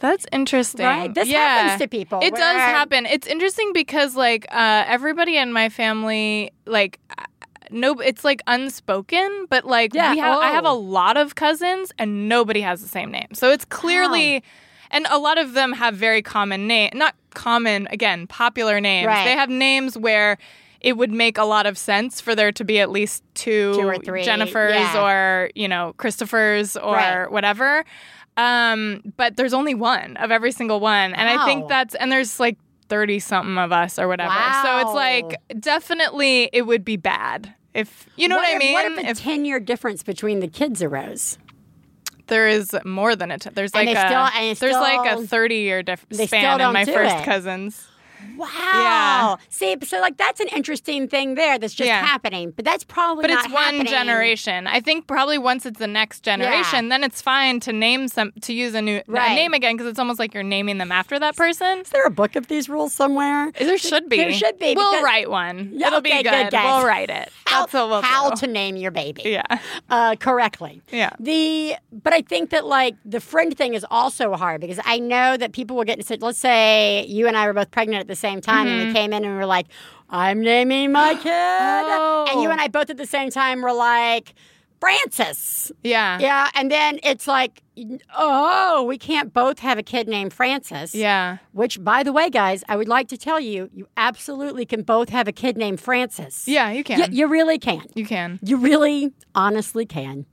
[0.00, 0.84] That's interesting.
[0.84, 1.14] Right?
[1.14, 1.38] This yeah.
[1.62, 3.06] happens to people, It does happen.
[3.06, 7.24] It's interesting because like uh, everybody in my family, like uh,
[7.70, 10.12] no, it's like unspoken, but like Yeah.
[10.12, 10.78] we have, I have a Oh.
[10.78, 13.28] lot of cousins and nobody has the same name.
[13.34, 14.42] So it's clearly,
[14.90, 19.06] and a lot of them have very common name, not common again, popular names.
[19.06, 19.24] Right.
[19.24, 20.38] They have names where.
[20.82, 23.86] It would make a lot of sense for there to be at least two, Two
[23.86, 25.04] or three, Jennifers yeah.
[25.04, 27.30] or you know Christophers or Right.
[27.30, 27.84] whatever.
[28.40, 32.40] Um, but there's only one of every single one, and I think that's and there's
[32.40, 32.56] like
[32.88, 34.34] thirty something of us or whatever.
[34.62, 38.72] So it's like definitely it would be bad if you know what, I if- mean.
[38.74, 41.38] What if a 10 year difference between the kids arose?
[42.26, 45.82] there is more than a t- there's like a still- there's like a thirty year
[45.82, 47.24] diff- span in my first it.
[47.24, 47.88] cousins.
[48.36, 48.46] Wow.
[48.62, 49.36] Yeah.
[49.48, 52.04] See, so like that's an interesting thing there that's just Yeah.
[52.04, 53.86] happening, but that's probably But it's one happening.
[53.86, 54.66] generation.
[54.66, 58.52] I think probably once it's the next generation, then it's fine to name some to
[58.52, 61.36] use a new a name again because it's almost like you're naming them after that
[61.36, 61.80] person.
[61.80, 63.50] Is there a book of these rules somewhere?
[63.58, 64.16] There should be.
[64.16, 64.74] There should be.
[64.74, 65.70] We'll write one.
[65.74, 66.24] Yeah, It'll be good.
[66.24, 67.30] good, we'll write it.
[67.46, 68.46] How, That's what we'll how do.
[68.46, 69.42] to name your baby yeah.
[69.90, 70.82] uh, correctly.
[70.92, 71.10] Yeah.
[71.18, 75.36] The but I think that like the friend thing is also hard because I know
[75.36, 78.40] that people will get into let's say you and I were both pregnant the same
[78.42, 78.88] time and Mm-hmm.
[78.88, 79.66] we came in and we were like,
[80.10, 81.30] I'm naming my kid.
[81.30, 82.52] And you Oh.
[82.52, 84.34] and I both at the same time were like,
[84.80, 85.70] Francis.
[85.82, 86.18] Yeah.
[86.18, 86.48] Yeah.
[86.54, 87.62] And then it's like,
[88.16, 90.94] oh, we can't both have a kid named Francis.
[90.94, 91.36] Yeah.
[91.52, 95.10] Which, by the way, guys, I would like to tell you, you absolutely can both
[95.10, 96.48] have a kid named Francis.
[96.48, 96.98] Yeah, you can.
[96.98, 97.82] You, you really can.
[97.94, 98.38] you can.
[98.42, 100.24] You really, honestly can.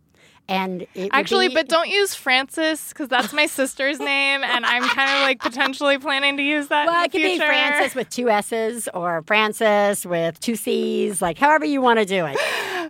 [0.49, 5.09] And Actually, be- but don't use Francis because that's my sister's name, and I'm kind
[5.11, 6.87] of like potentially planning to use that.
[6.87, 7.37] Well, it could be.
[7.37, 12.25] Francis with two S's or Francis with two C's, like however you want to do
[12.25, 12.37] it.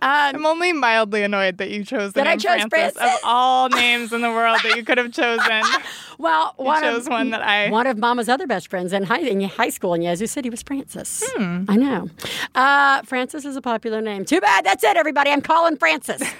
[0.02, 3.14] I'm only mildly annoyed that you chose the That I name chose Francis, Francis?
[3.16, 5.62] of all names in the world that you could have chosen.
[6.18, 7.70] well, You one chose of, one that I.
[7.70, 10.62] One of Mama's other best friends in high, in high school in Yazoo City was
[10.62, 11.24] Francis.
[11.34, 11.64] Hmm.
[11.68, 12.08] I know.
[12.54, 14.24] Uh, Francis is a popular name.
[14.24, 14.64] Too bad.
[14.64, 15.32] That's it, everybody.
[15.32, 16.22] I'm calling Francis.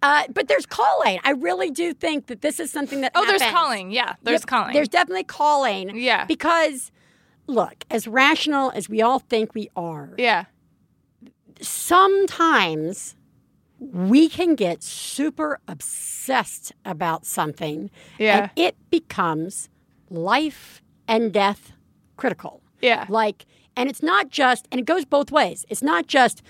[0.00, 1.18] Uh, but there's calling.
[1.24, 3.90] I really do think that this is something that Oh, there's calling.
[3.90, 4.72] Yeah, there's Yep, calling.
[4.72, 5.96] There's definitely calling.
[5.96, 6.24] Yeah.
[6.24, 6.92] Because,
[7.48, 10.44] look, as rational as we all think we are, yeah.
[11.60, 13.16] sometimes
[13.80, 18.38] we can get super obsessed about something Yeah.
[18.38, 19.68] and it becomes
[20.10, 21.72] life and death
[22.16, 22.60] critical.
[22.80, 23.06] Yeah.
[23.08, 25.64] Like, and it's not just, and it goes both ways.
[25.68, 26.42] It's not just,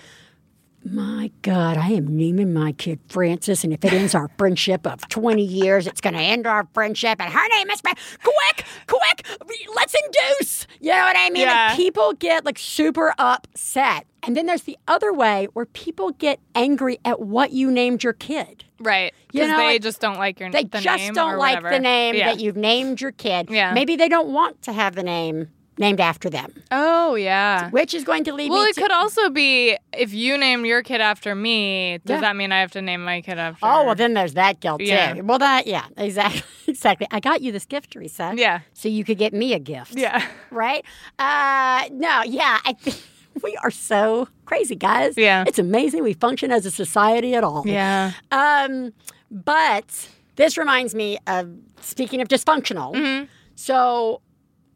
[0.83, 5.07] my God, I am naming my kid Francis, and if it ends our friendship of
[5.09, 9.27] 20 years, it's going to end our friendship, and her name is Fran- Quick, quick,
[9.75, 10.67] let's induce.
[10.79, 11.43] You know what I mean?
[11.43, 11.67] Yeah.
[11.67, 14.05] Like, people get like super upset.
[14.23, 18.13] And then there's the other way where people get angry at what you named your
[18.13, 18.65] kid.
[18.79, 19.13] Right.
[19.31, 20.69] You Because know, they like, just don't like your name.
[20.71, 21.75] They just don't like whatever.
[21.75, 22.31] the name yeah.
[22.31, 23.49] that you've named your kid.
[23.49, 23.73] Yeah.
[23.73, 27.69] Maybe they don't want to have the name named after them, Oh yeah.
[27.71, 28.81] which is going to lead Well, me it to.
[28.81, 31.97] could also be if you name your kid after me.
[32.05, 32.21] Does Yeah.
[32.21, 33.65] that mean I have to name my kid after?
[33.65, 35.13] Oh well, then there's that guilt Yeah.
[35.13, 35.23] too.
[35.23, 37.07] Well, that yeah, exactly, exactly.
[37.11, 38.33] I got you this gift, Theresa.
[38.35, 38.59] Yeah.
[38.73, 39.95] So you could get me a gift.
[39.97, 40.23] Yeah.
[40.51, 40.83] Right?
[41.17, 42.59] Uh, no, yeah.
[42.65, 42.97] I think
[43.43, 45.13] we are so crazy, guys.
[45.15, 45.43] Yeah.
[45.47, 47.63] It's amazing we function as a society at all.
[47.65, 48.11] Yeah.
[48.31, 48.93] Um,
[49.31, 51.49] but this reminds me of
[51.81, 52.93] speaking of dysfunctional.
[52.95, 53.25] Mm-hmm.
[53.55, 54.21] So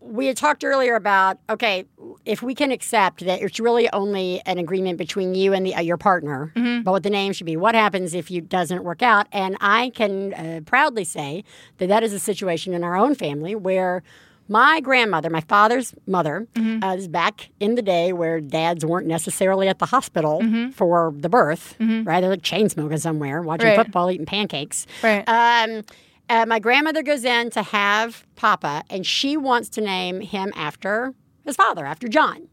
[0.04, 1.86] we had talked earlier about okay,
[2.26, 5.82] if we can accept that it's really only an agreement between you and the, uh,
[5.82, 6.84] your partner, Mm-hmm.
[6.84, 7.56] but what the name should be.
[7.58, 9.28] What happens if it doesn't work out?
[9.32, 11.44] And I can uh, proudly say
[11.78, 14.04] that that is a situation in our own family where.
[14.50, 16.84] My grandmother, my father's mother, Mm-hmm.
[16.84, 21.30] uh, is back in the day where dads weren't necessarily at the hospital for the
[21.30, 22.20] birth, right?
[22.20, 23.78] They're like chain smoking somewhere, watching Mm-hmm.
[23.78, 23.86] Right.
[23.86, 24.86] football, eating pancakes.
[25.02, 25.24] Right.
[25.30, 25.84] Um,
[26.30, 31.14] uh, my grandmother goes in to have Papa, and she wants to name him after
[31.46, 32.48] his father, after John,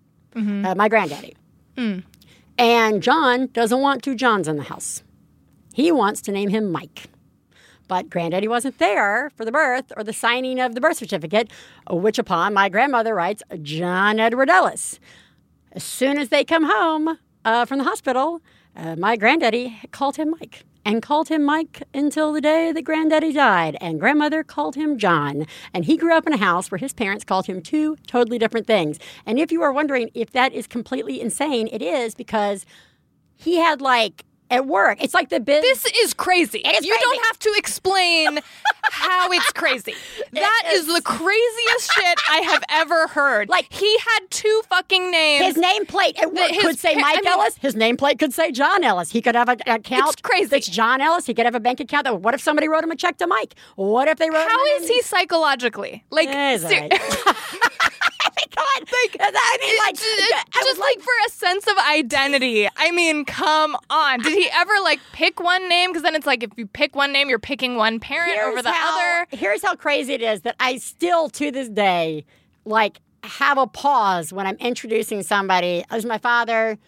[0.64, 1.36] uh, my granddaddy.
[2.58, 5.02] And John doesn't want two Johns in the house.
[5.72, 7.04] He wants to name him Mike.
[7.88, 11.50] But granddaddy wasn't there for the birth or the signing of the birth certificate,
[11.90, 15.00] which upon my grandmother writes John Edward Ellis.
[15.72, 18.42] As soon as they come home uh, from the hospital,
[18.76, 23.32] uh, my granddaddy called him Mike and called him Mike until the day that granddaddy
[23.32, 23.76] died.
[23.80, 25.46] And grandmother called him John.
[25.74, 28.66] And he grew up in a house where his parents called him two totally different
[28.66, 28.98] things.
[29.26, 32.64] And if you are wondering if that is completely insane, it is because
[33.36, 35.62] he had like at work, it's like the biz.
[35.62, 36.58] This is crazy.
[36.58, 37.02] It is you crazy.
[37.04, 38.40] don't have to explain
[38.84, 39.94] how it's crazy.
[40.32, 43.48] That is the craziest shit I have ever heard.
[43.48, 45.44] Like- he had two fucking names.
[45.44, 47.56] His nameplate at work his could say Mike I mean- Ellis.
[47.56, 49.10] His nameplate could say John Ellis.
[49.10, 50.12] He could have an account.
[50.12, 50.56] It's crazy.
[50.56, 51.26] It's John Ellis.
[51.26, 52.04] He could have a bank account.
[52.04, 53.54] That, what if somebody wrote him a check to Mike?
[53.76, 56.04] What if they wrote how is he psychologically?
[56.10, 56.28] Like,
[56.60, 56.92] ser- right.
[58.80, 62.68] Like, I mean, like, J- I just was like, for a sense of identity.
[62.76, 64.20] I mean, come on.
[64.20, 65.90] Did he ever like pick one name?
[65.90, 68.62] Because then it's like if you pick one name, you're picking one parent here's over
[68.62, 69.26] the how, other.
[69.30, 72.24] Here's how crazy it is that I still, to this day,
[72.64, 76.78] like have a pause when I'm introducing somebody as my father,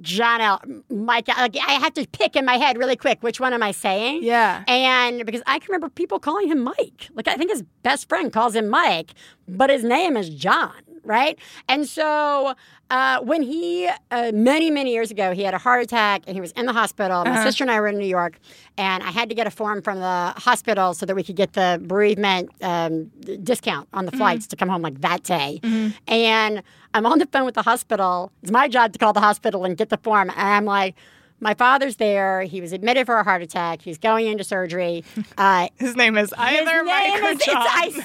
[0.00, 0.60] John L.
[0.90, 1.28] Mike.
[1.28, 4.22] Like, I have to pick in my head really quick which one am I saying?
[4.22, 4.64] Yeah.
[4.68, 7.08] And because I can remember people calling him Mike.
[7.14, 9.14] Like I think his best friend calls him Mike,
[9.48, 11.38] but his name is John, right?
[11.68, 12.54] And so
[12.90, 16.40] uh, when he, uh, many, many years ago, he had a heart attack and he
[16.40, 17.24] was in the hospital.
[17.24, 18.38] My sister and I were in New York,
[18.76, 21.52] and I had to get a form from the hospital so that we could get
[21.52, 23.06] the bereavement um,
[23.42, 25.60] discount on the flights to come home like that day.
[26.06, 26.62] And
[26.94, 28.32] I'm on the phone with the hospital.
[28.42, 30.30] It's my job to call the hospital and get the form.
[30.30, 30.94] And I'm like,
[31.40, 32.42] my father's there.
[32.42, 33.82] He was admitted for a heart attack.
[33.82, 35.04] He's going into surgery.
[35.36, 37.56] Uh, His name is either Mike name or is, it's, John.
[37.58, 38.04] I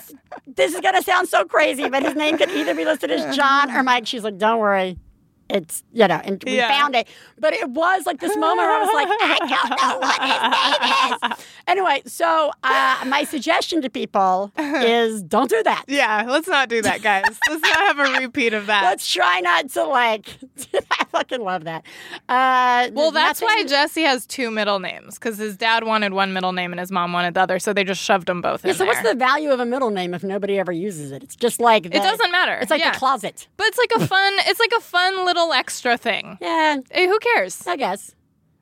[0.56, 3.36] this is going to sound so crazy, but his name could either be listed as
[3.36, 4.06] John or Mike.
[4.06, 4.98] She's like, don't worry.
[5.50, 6.70] It's, you know, and we Yeah.
[6.70, 7.08] found it.
[7.38, 11.22] But it was like this moment where I was like, I don't know what his
[11.22, 11.46] name is.
[11.68, 15.84] Anyway, so uh, my suggestion to people is don't do that.
[15.88, 17.24] yeah, let's not do that, guys.
[17.50, 18.84] let's not have a repeat of that.
[18.84, 20.28] Let's try not to like.
[20.92, 21.84] I fucking love that.
[22.30, 26.54] Uh, well, that's why Jesse has two middle names because his dad wanted one middle
[26.54, 28.78] name and his mom wanted the other, so they just shoved them both Yeah, in
[28.78, 31.22] so what's the value of a middle name if nobody ever uses it?
[31.24, 32.54] It's just like the, it doesn't matter.
[32.56, 32.92] It's like yeah.
[32.94, 33.48] the closet.
[33.58, 34.34] but it's like a fun.
[34.46, 36.38] It's like a fun little extra thing.
[36.42, 37.66] Yeah, Hey, who cares?
[37.68, 38.14] I guess.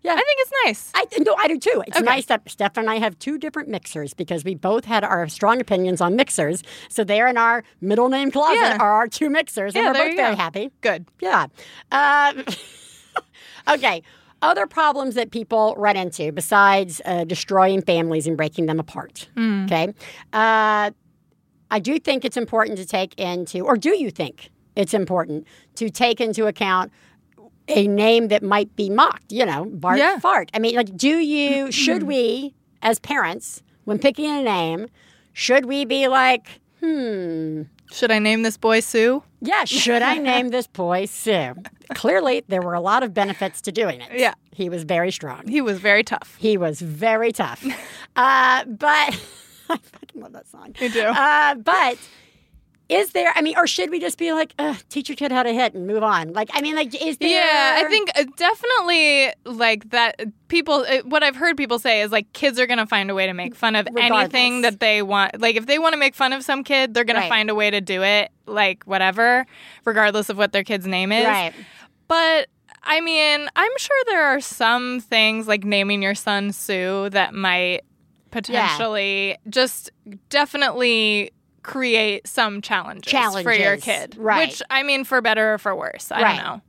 [0.03, 0.91] Yeah, I think it's nice.
[0.95, 1.83] I no, I do too.
[1.85, 2.03] It's Okay.
[2.05, 5.61] nice that Steph and I have two different mixers because we both had our strong
[5.61, 6.63] opinions on mixers.
[6.89, 8.77] So there in our middle name closet Yeah.
[8.79, 10.35] are our two mixers, and we're both very go.
[10.35, 10.71] happy.
[10.81, 11.05] Good.
[11.19, 11.45] Yeah.
[11.91, 12.43] Um,
[13.69, 14.01] okay.
[14.41, 19.29] Other problems that people run into besides uh, destroying families and breaking them apart.
[19.37, 19.93] Okay.
[20.33, 20.89] Uh,
[21.69, 25.89] I do think it's important to take into, or do you think it's important to
[25.89, 26.91] take into account
[27.67, 30.19] a name that might be mocked, you know, Bart Yeah.
[30.19, 30.49] Fart.
[30.53, 34.87] I mean, like, do you, should we, as parents, when picking a name,
[35.33, 39.23] should we be like, hmm, Should I name this boy Sue?
[39.41, 41.53] yeah, should I name this boy Sue?
[41.95, 44.09] Clearly, there were a lot of benefits to doing it.
[44.19, 44.33] Yeah.
[44.53, 45.47] He was very strong.
[45.47, 46.35] He was very tough.
[46.39, 47.63] He was very tough.
[48.15, 48.89] uh, but
[49.69, 50.75] I fucking love that song.
[50.79, 51.03] You do.
[51.03, 51.97] Uh, but
[52.91, 54.53] is there, I mean, or should we just be like,
[54.89, 56.33] teach your kid how to hit and move on?
[56.33, 57.29] Like, I mean, like, is there.
[57.29, 60.21] Yeah, I think uh, definitely like that.
[60.49, 63.25] People, uh, what I've heard people say is like kids are gonna find a way
[63.27, 65.39] to make fun of anything that they want.
[65.39, 67.29] Like if they want to make fun of some kid, they're gonna Right.
[67.29, 68.29] find a way to do it.
[68.45, 69.45] Like whatever,
[69.85, 71.25] regardless of what their kid's name is.
[71.25, 71.53] Right.
[72.09, 72.47] But
[72.83, 77.81] I mean, I'm sure there are some things like naming your son Sue that might
[78.31, 79.91] potentially just
[80.29, 81.31] definitely
[81.63, 83.11] create some challenges,
[83.43, 84.15] for your kid.
[84.17, 84.49] right.
[84.49, 86.35] Which I mean, for better or for worse, I Right.
[86.41, 86.61] don't know.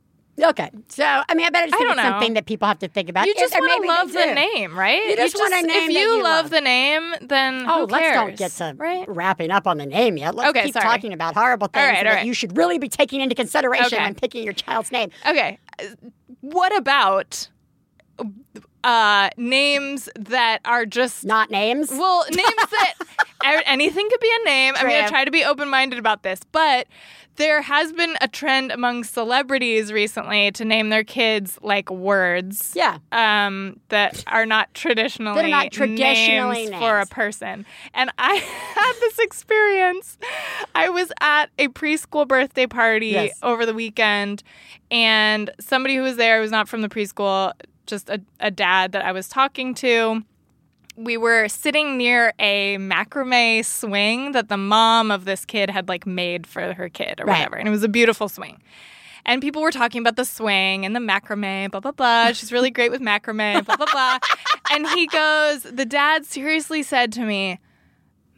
[0.49, 0.71] Okay.
[0.89, 2.09] So, I mean, I bet it's, I think don't it's know.
[2.13, 3.27] something that people have to think about.
[3.27, 5.05] You just want to love the name, right?
[5.09, 6.49] You just want a name If you, you love love.
[6.49, 9.05] the name, then Oh, let's don't get to right.
[9.07, 10.33] wrapping up on the name yet.
[10.33, 10.85] Let's Okay, keep sorry.
[10.85, 12.25] talking about horrible things right, all that right.
[12.25, 14.03] you should really be taking into consideration Okay.
[14.03, 15.11] when picking your child's name.
[15.27, 15.59] Okay,
[16.41, 17.47] what about
[18.83, 21.89] uh, names that are just Not names.
[21.91, 22.93] Well, names that
[23.65, 24.73] anything could be a name.
[24.77, 26.87] I'm going to try to be open minded about this, but
[27.35, 32.73] there has been a trend among celebrities recently to name their kids like words.
[32.75, 32.99] Yeah.
[33.11, 37.65] Um, that are not traditionally, That are not traditionally names for a person.
[37.95, 38.35] And I
[38.75, 40.17] had this experience.
[40.75, 43.39] I was at a preschool birthday party Yes.
[43.41, 44.43] over the weekend,
[44.91, 47.53] and somebody who was there was not from the preschool,
[47.85, 50.23] just a, a dad that I was talking to
[50.95, 56.05] we were sitting near a macrame swing that the mom of this kid had like
[56.05, 57.39] made for her kid or Right.
[57.39, 57.55] whatever.
[57.55, 58.61] And it was a beautiful swing.
[59.25, 62.31] And people were talking about the swing and the macrame, blah, blah, blah.
[62.33, 64.19] She's really great with macrame, blah, blah, blah.
[64.69, 67.57] And he goes, the dad seriously said to me,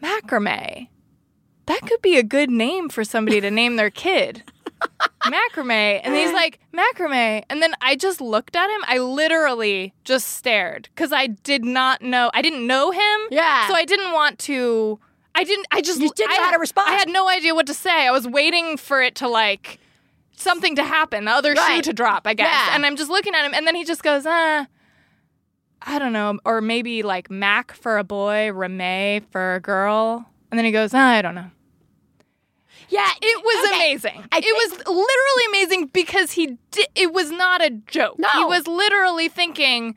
[0.01, 0.87] macrame,
[1.65, 4.43] that could be a good name for somebody to name their kid.
[5.25, 6.01] Macrame.
[6.03, 7.43] And he's like, macrame.
[7.49, 8.81] And then I just looked at him.
[8.87, 12.31] I literally just stared because I did not know.
[12.33, 13.19] I didn't know him.
[13.31, 13.67] Yeah.
[13.67, 14.99] So I didn't want to.
[15.33, 15.67] I didn't.
[15.71, 16.89] I just You didn't I, know how to respond.
[16.89, 18.07] I had no idea what to say.
[18.07, 19.79] I was waiting for it to like
[20.37, 22.51] something to happen, the other shoe to drop, I guess.
[22.51, 22.75] Yeah.
[22.75, 24.65] And I'm just looking at him, and then he just goes, uh,
[25.81, 30.25] I don't know, or maybe like Mac for a boy, Reme for a girl.
[30.51, 31.51] And then he goes, I don't know.
[32.89, 33.09] Yeah.
[33.21, 33.75] It was Okay.
[33.91, 34.23] amazing.
[34.31, 36.87] I it was literally amazing because he did.
[36.95, 38.17] It was not a joke.
[38.19, 38.27] No.
[38.33, 39.95] He was literally thinking,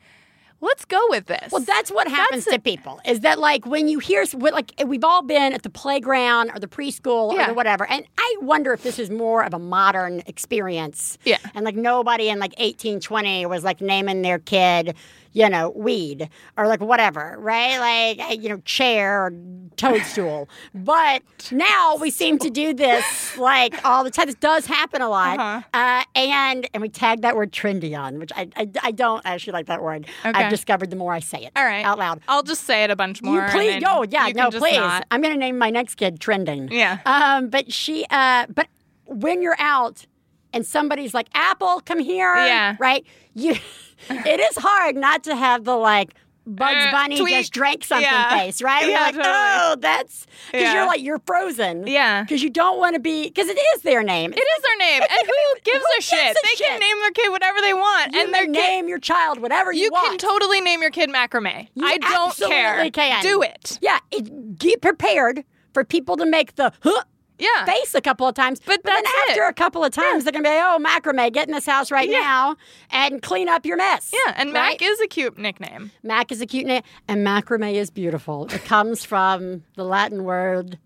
[0.61, 2.99] "Let's go with this." Well, that's what happens That's to people.
[3.05, 6.67] Is that like when you hear like we've all been at the playground or the
[6.67, 11.17] preschool or the whatever, and I wonder if this is more of a modern experience.
[11.25, 11.37] Yeah.
[11.55, 14.95] And like nobody in like eighteen twenty was like naming their kid,
[15.31, 17.77] you know, weed or like whatever, right?
[17.79, 19.33] Like eh, you know, chair or
[19.77, 20.49] toadstool.
[20.73, 24.25] but now we seem to do this like all the time.
[24.25, 25.61] This does happen a lot, Uh-huh.
[25.73, 29.53] uh, and and we tag that word trendy on, which I I, I don't actually
[29.53, 30.07] like that word.
[30.25, 30.31] Okay.
[30.39, 32.21] I've discovered the more I say it all right out loud.
[32.27, 33.35] I'll just say it a bunch more.
[33.45, 34.77] You please, oh yeah, you no, can just please.
[34.77, 35.05] not.
[35.11, 36.71] I'm gonna name my next kid trending.
[36.71, 36.99] Yeah.
[37.05, 38.67] Um, but she, uh, but
[39.05, 40.05] when you're out
[40.53, 42.75] and somebody's like, "Apple, come here," Yeah.
[42.79, 43.05] right?
[43.33, 43.55] You,
[44.09, 46.13] it is hard not to have the like.
[46.47, 47.35] Bugs Uh, Bunny tweet.
[47.35, 48.35] just drank something Yeah.
[48.39, 48.83] face, right?
[48.83, 49.29] You're like, totally.
[49.35, 50.73] oh, that's because Yeah.
[50.73, 51.85] you're like you're frozen.
[51.85, 52.23] Yeah.
[52.23, 54.33] Because you don't want to be because it is their name.
[54.33, 56.17] It is their name, and who gives Who a shit?
[56.19, 56.67] gives a they shit?
[56.69, 58.61] can name their kid whatever they want, You and their can kid.
[58.61, 60.05] name your child whatever you, want.
[60.05, 61.67] You can totally name your kid macrame.
[61.75, 62.89] You I don't care.
[62.89, 63.21] can.
[63.21, 63.77] Do it.
[63.79, 65.43] Yeah, it, get prepared
[65.75, 67.03] for people to make the huh
[67.39, 67.65] Yeah.
[67.65, 68.59] face a couple of times.
[68.65, 69.49] But then that's after it.
[69.49, 72.19] a couple of times, they're gonna be, oh, macrame, get in this house right Yeah.
[72.19, 72.55] now
[72.91, 74.11] and clean up your mess.
[74.13, 74.79] yeah, and right?
[74.79, 75.91] Mac is a cute nickname.
[76.03, 78.45] Mac is a cute name, and macrame is beautiful.
[78.53, 80.77] It comes from the Latin word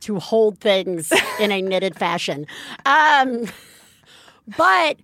[0.00, 2.46] to hold things in a knitted fashion.
[2.84, 3.46] Um,
[4.58, 4.98] but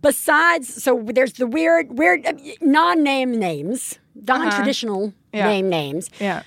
[0.00, 5.12] besides, so there's the weird, weird uh, non-name names, non-traditional Uh-huh.
[5.32, 5.46] Yeah.
[5.48, 6.10] name names.
[6.20, 6.42] Yeah.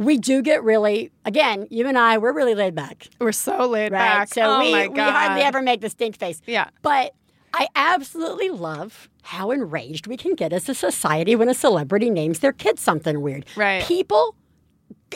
[0.00, 3.08] We do get really, again, you and I, we're really laid back.
[3.20, 3.98] We're so laid Right.
[3.98, 4.28] back.
[4.32, 6.40] So oh we, we hardly ever make the stink face.
[6.46, 6.70] Yeah.
[6.80, 7.12] But
[7.52, 12.38] I absolutely love how enraged we can get as a society when a celebrity names
[12.38, 13.44] their kid something weird.
[13.56, 13.82] Right.
[13.82, 14.34] People,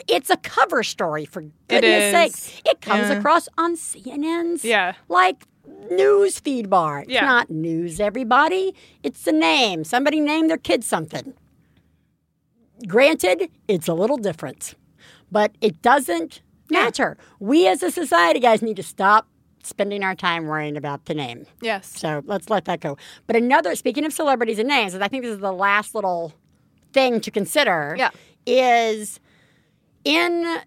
[0.07, 2.11] it's a cover story for goodness is.
[2.43, 2.61] sakes.
[2.63, 3.17] It comes Yeah.
[3.17, 4.93] across on CNN's Yeah.
[5.09, 5.45] like
[5.89, 6.99] news feed bar.
[6.99, 7.25] It's Yeah.
[7.25, 8.75] not news, everybody.
[9.01, 9.83] It's a name.
[9.83, 11.33] Somebody named their kid something.
[12.87, 14.75] Granted, it's a little different,
[15.31, 17.17] but it doesn't matter.
[17.39, 19.27] We as a society, guys, need to stop
[19.63, 21.45] spending our time worrying about the name.
[21.61, 21.87] Yes.
[21.99, 22.97] So let's let that go.
[23.27, 26.33] But another, speaking of celebrities and names, and I think this is the last little
[26.93, 28.11] thing to consider, Yeah.
[28.45, 29.19] is
[30.03, 30.59] in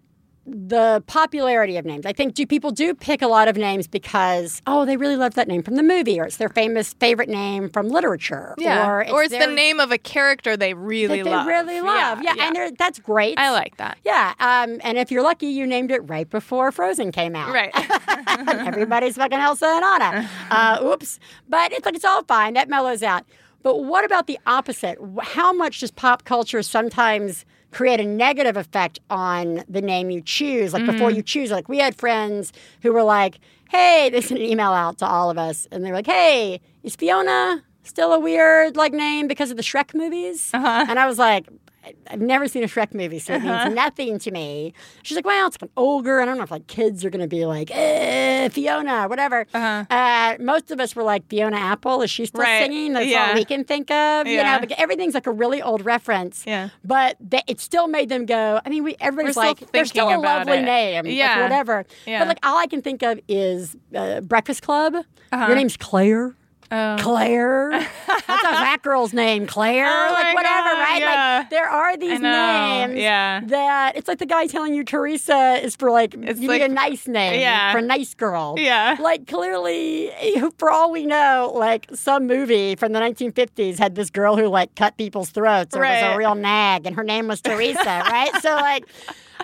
[0.51, 2.05] the popularity of names.
[2.05, 5.35] I think do people do pick a lot of names because oh they really love
[5.35, 8.89] that name from the movie or it's their famous favorite name from literature Yeah.
[8.89, 11.47] or it's, or it's their- the name of a character they really they love.
[11.47, 12.21] really love.
[12.23, 13.37] Yeah, and they're- that's great.
[13.39, 13.97] I like that.
[14.03, 17.53] Yeah, um, and if you're lucky, you named it right before Frozen came out.
[17.53, 17.71] Right.
[18.47, 20.29] Everybody's fucking Elsa and Anna.
[20.49, 21.19] Uh, oops.
[21.47, 22.53] But it's like it's all fine.
[22.53, 23.23] That mellows out.
[23.61, 24.97] But what about the opposite?
[25.21, 30.73] How much does pop culture sometimes create a negative effect on the name you choose?
[30.73, 31.17] Like before mm-hmm.
[31.17, 33.39] you choose, like we had friends who were like,
[33.69, 36.61] "Hey," they sent an email out to all of us, and they were like, "Hey,
[36.83, 40.85] is Fiona?" Still a weird like name because of the Shrek movies, uh-huh.
[40.89, 41.53] and I was like, "I-
[42.09, 44.73] I've never seen a Shrek movie, so it means nothing to me.
[45.03, 46.19] She's like, well, it's like an ogre.
[46.21, 49.45] I don't know if like kids are going to be like, eh, Fiona, whatever.
[49.53, 52.63] uh most of us were like, Fiona Apple, is she still Right.
[52.63, 52.93] singing?
[52.93, 53.29] That's Yeah.
[53.29, 54.27] all we can think of.
[54.27, 56.43] You know, because everything's like a really old reference.
[56.45, 56.69] Yeah.
[56.83, 60.09] But they, it still made them go, I mean, we everybody's We're like, there's still
[60.09, 60.61] a lovely it.
[60.63, 61.05] name.
[61.05, 61.41] like, Yeah.
[61.43, 61.85] whatever.
[62.05, 62.19] Yeah.
[62.19, 64.95] But like all I can think of is uh, Breakfast Club.
[64.95, 65.45] Uh-huh.
[65.47, 66.35] Your name's Claire.
[66.71, 66.97] Oh.
[66.99, 67.71] Claire.
[68.05, 69.47] What's that girl's name?
[69.47, 69.87] Claire?
[69.87, 70.99] Oh like whatever, God, right?
[70.99, 71.37] yeah.
[71.39, 73.41] Like there are these names yeah.
[73.45, 76.69] that it's like the guy telling you Theresa is for like It's you like- need
[76.71, 77.71] a nice name Yeah.
[77.71, 78.55] for nice girl.
[78.57, 78.97] Yeah.
[78.99, 80.11] Like clearly
[80.57, 84.75] for all we know, like some movie from the 1950s had this girl who like
[84.75, 86.13] cut people's throats or was Right.
[86.13, 88.31] a real nag and her name was Theresa, right?
[88.41, 88.85] So like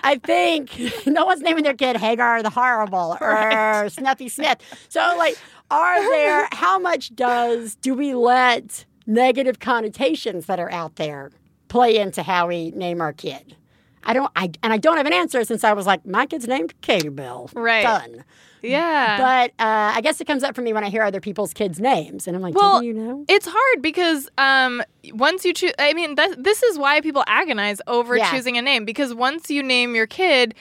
[0.04, 0.70] I think
[1.06, 4.58] no one's naming their kid Hagar the Horrible or Snuffy Smith.
[4.88, 5.36] So like
[5.70, 11.30] are there how much does do we let negative connotations that are out there
[11.68, 13.56] play into how we name our kid?
[14.04, 16.46] I don't I and I don't have an answer since I was like, my kid's
[16.46, 17.50] named Katie Bell.
[17.54, 17.82] Right.
[17.82, 18.24] Done.
[18.62, 19.18] Yeah.
[19.18, 21.78] But uh, I guess it comes up for me when I hear other people's kids'
[21.78, 23.24] names, and I'm like, Well, you know?
[23.28, 27.80] It's hard because um, once you choose, I mean, that, this is why people agonize
[27.86, 28.30] over Yeah.
[28.30, 30.54] choosing a name because once you name your kid,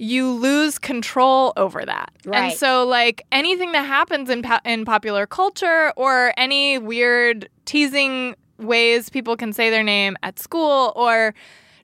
[0.00, 2.10] you lose control over that.
[2.24, 2.50] Right.
[2.50, 8.34] And so, like anything that happens in po- in popular culture or any weird teasing
[8.58, 11.34] ways people can say their name at school or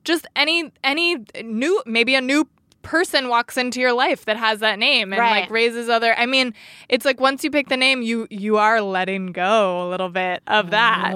[0.04, 2.48] just any any new maybe a new
[2.86, 5.42] person walks into your life that has that name and Right.
[5.42, 6.54] like raises other I mean
[6.88, 10.42] it's like once you pick the name you you are letting go a little bit
[10.46, 11.10] of that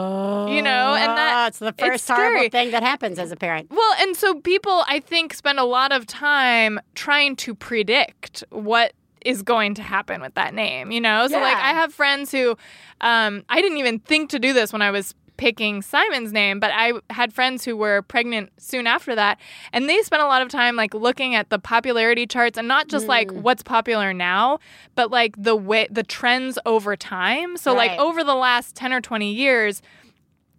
[0.48, 3.70] you know and that Oh, it's the first horrible thing that happens as a parent.
[3.70, 8.92] well, and so people, I think, spend a lot of time trying to predict what
[9.24, 11.28] is going to happen with that name, you know?
[11.28, 12.56] So, like, I have friends who,
[13.00, 16.70] um, I didn't even think to do this when I was picking Simon's name, but
[16.70, 19.40] I had friends who were pregnant soon after that,
[19.72, 22.88] and they spent a lot of time, like, looking at the popularity charts and not
[22.88, 23.40] just, like, Mm.
[23.40, 24.58] what's popular now,
[24.94, 27.56] but, like, the way, the trends over time.
[27.56, 27.92] So, Right.
[27.92, 29.80] like, over the last 10 or 20 years,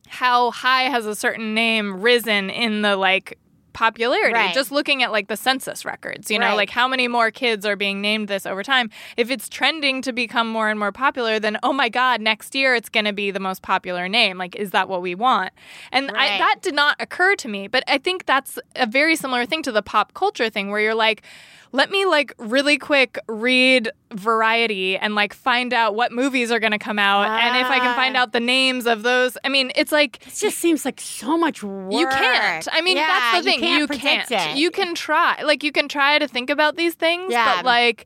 [0.09, 3.37] how high has a certain name risen in the like
[3.73, 4.53] popularity Right.
[4.53, 6.55] just looking at like the census records you know Right.
[6.57, 10.11] like how many more kids are being named this over time if it's trending to
[10.13, 13.31] become more and more popular then oh my god next year it's going to be
[13.31, 15.51] the most popular name like is that what we want
[15.91, 19.45] and I, that did not occur to me but i think that's a very similar
[19.45, 21.23] thing to the pop culture thing where you're like
[21.73, 26.71] let me like really quick read variety and like find out what movies are going
[26.73, 28.21] to come out and if i can find Ah.
[28.21, 31.63] out the names of those i mean it's like It just seems like so much
[31.63, 31.91] work.
[31.93, 32.67] you can't.
[32.71, 33.63] I mean, Yeah, that's the thing.
[33.63, 34.27] You You can't.
[34.27, 34.51] can't.
[34.51, 34.57] it.
[34.59, 35.41] You can try.
[35.43, 37.57] Like you can try to think about these things, Yeah.
[37.57, 38.05] but like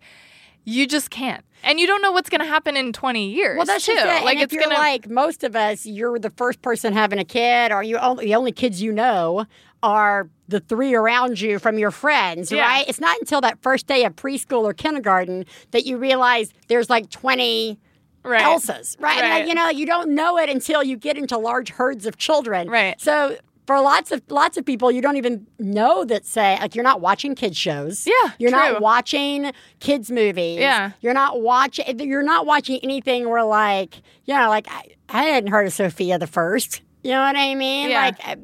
[0.63, 1.43] you just can't.
[1.63, 3.57] And you don't know what's going to happen in 20 years.
[3.57, 3.91] Well, that's too.
[3.93, 4.05] it.
[4.24, 7.26] Like and it's going to like most of us, you're the first person having a
[7.26, 9.45] kid, or you only, the only kids you know
[9.84, 12.61] are the three around you from your friends, Yeah.
[12.67, 12.85] right?
[12.87, 17.09] It's not until that first day of preschool or kindergarten that you realize there's like
[17.09, 17.79] 20
[18.23, 18.41] right.
[18.43, 19.17] Elsas, right?
[19.17, 19.39] And, Right.
[19.39, 22.69] like, you know, you don't know it until you get into large herds of children.
[22.69, 22.99] Right.
[23.01, 26.83] So for lots of lots of people, you don't even know that say like you're
[26.83, 28.05] not watching kids shows.
[28.05, 30.59] Yeah, You're not watching kids movies.
[30.59, 30.91] Yeah.
[31.01, 31.99] You're not watching.
[31.99, 36.19] You're not watching anything where like you know like I, I hadn't heard of Sofia
[36.19, 36.81] the First.
[37.03, 37.89] You know what I mean?
[37.89, 38.11] Yeah.
[38.19, 38.37] Like.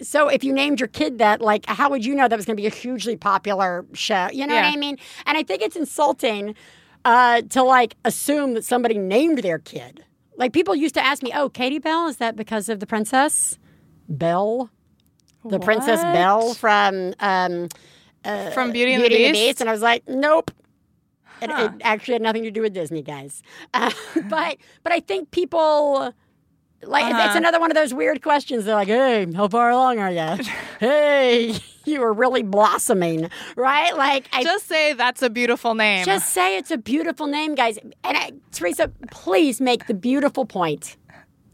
[0.00, 2.44] Uh, So if you named your kid that, like, how would you know that was
[2.46, 4.28] going to be a hugely popular show?
[4.32, 4.62] You know Yeah.
[4.62, 4.98] what I mean?
[5.26, 6.54] And I think it's insulting
[7.04, 10.04] uh, to like assume that somebody named their kid.
[10.36, 13.58] Like people used to ask me, "Oh, Katie Bell, is that because of the princess
[14.08, 14.70] Belle,
[15.44, 16.12] the Princess What?
[16.12, 17.68] Belle from um,
[18.52, 19.60] From Beauty and Beauty the Beast?
[19.60, 20.50] And I was like, "Nope."
[21.42, 23.42] It, it actually had nothing to do with Disney, guys.
[23.74, 23.90] Uh,
[24.28, 26.12] but but I think people
[26.86, 27.38] like it's- it's Uh-huh.
[27.38, 28.64] another one of those weird questions.
[28.64, 30.44] They're like, "Hey, how far along are you?
[30.80, 31.54] hey,
[31.84, 33.96] you are really blossoming, right?
[33.96, 36.04] Like I Just say that's a beautiful name.
[36.04, 37.78] just say it's a beautiful name, guys.
[37.78, 40.96] And I, Theresa, please make the beautiful point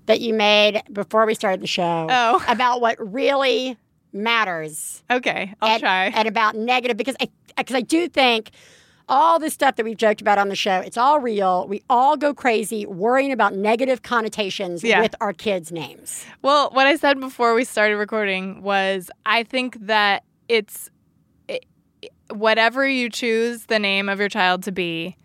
[0.07, 2.45] that you made before we started the show Oh.
[2.49, 3.77] about what really
[4.13, 6.07] matters okay, I'll try.
[6.07, 8.51] and about negative because I because I do think
[9.11, 11.67] all this stuff that we've joked about on the show, it's all real.
[11.69, 15.01] We all go crazy worrying about negative connotations Yeah.
[15.03, 16.25] with our kids' names.
[16.43, 20.89] Well, what I said before we started recording was I think that it's
[21.49, 21.67] it,
[22.31, 25.17] whatever you choose the name of your child to be,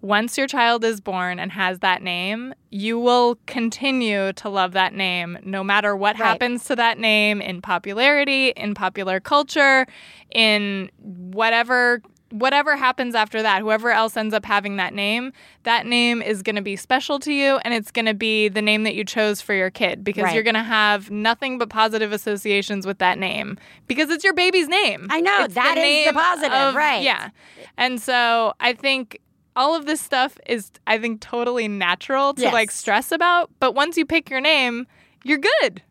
[0.00, 4.94] once your child is born and has that name, you will continue to love that
[4.94, 6.26] name no matter what Right.
[6.26, 9.86] happens to that name in popularity, in popular culture,
[10.32, 12.00] in whatever
[12.30, 16.56] whatever happens after that, whoever else ends up having that name, that name is going
[16.56, 19.40] to be special to you and it's going to be the name that you chose
[19.40, 20.34] for your kid because Right.
[20.34, 24.68] you're going to have nothing but positive associations with that name because it's your baby's
[24.68, 25.06] name.
[25.10, 27.02] I know, It's that is the positive, of- right.
[27.02, 27.30] Yeah.
[27.76, 29.20] And so I think
[29.56, 32.52] all of this stuff is I think totally natural to Yes.
[32.52, 34.86] like stress about, but once you pick your name,
[35.24, 35.82] you're good.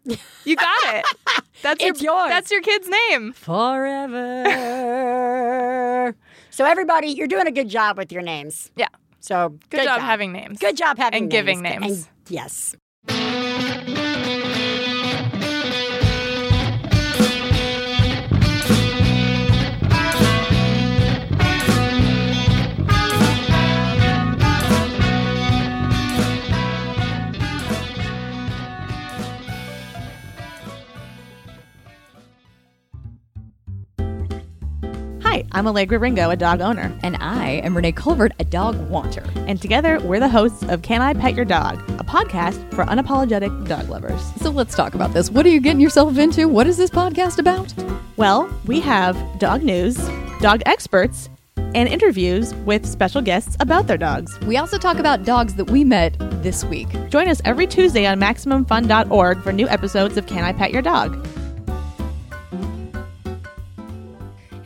[0.46, 1.06] You got it.
[1.64, 2.30] That's It's your yours.
[2.30, 3.34] that's your kid's name.
[3.34, 4.44] Forever.
[6.58, 8.72] So everybody, you're doing a good job with your names.
[8.76, 8.88] Yeah.
[9.20, 10.58] So Good, job, having names.
[10.58, 11.82] Good job having And giving names.
[11.82, 12.10] names.
[12.28, 12.76] And
[13.08, 14.07] yes.
[35.38, 39.24] Hi, I'm Allegra Ringo, a dog owner, And I am Renee Colbert, a dog wanter.
[39.36, 43.68] and together we're the hosts of Can I Pet Your Dog, a podcast for unapologetic
[43.68, 44.20] dog lovers.
[44.42, 45.30] So let's talk about this.
[45.30, 46.48] What are you getting yourself into?
[46.48, 47.72] What is this podcast about?
[48.18, 49.96] Well, we have dog news,
[50.42, 51.30] dog experts,
[51.76, 54.40] and interviews with special guests about their dogs.
[54.40, 56.88] We also talk about dogs that we met this week.
[57.10, 61.14] Join us every Tuesday on MaximumFun.org for new episodes of Can I Pet Your Dog.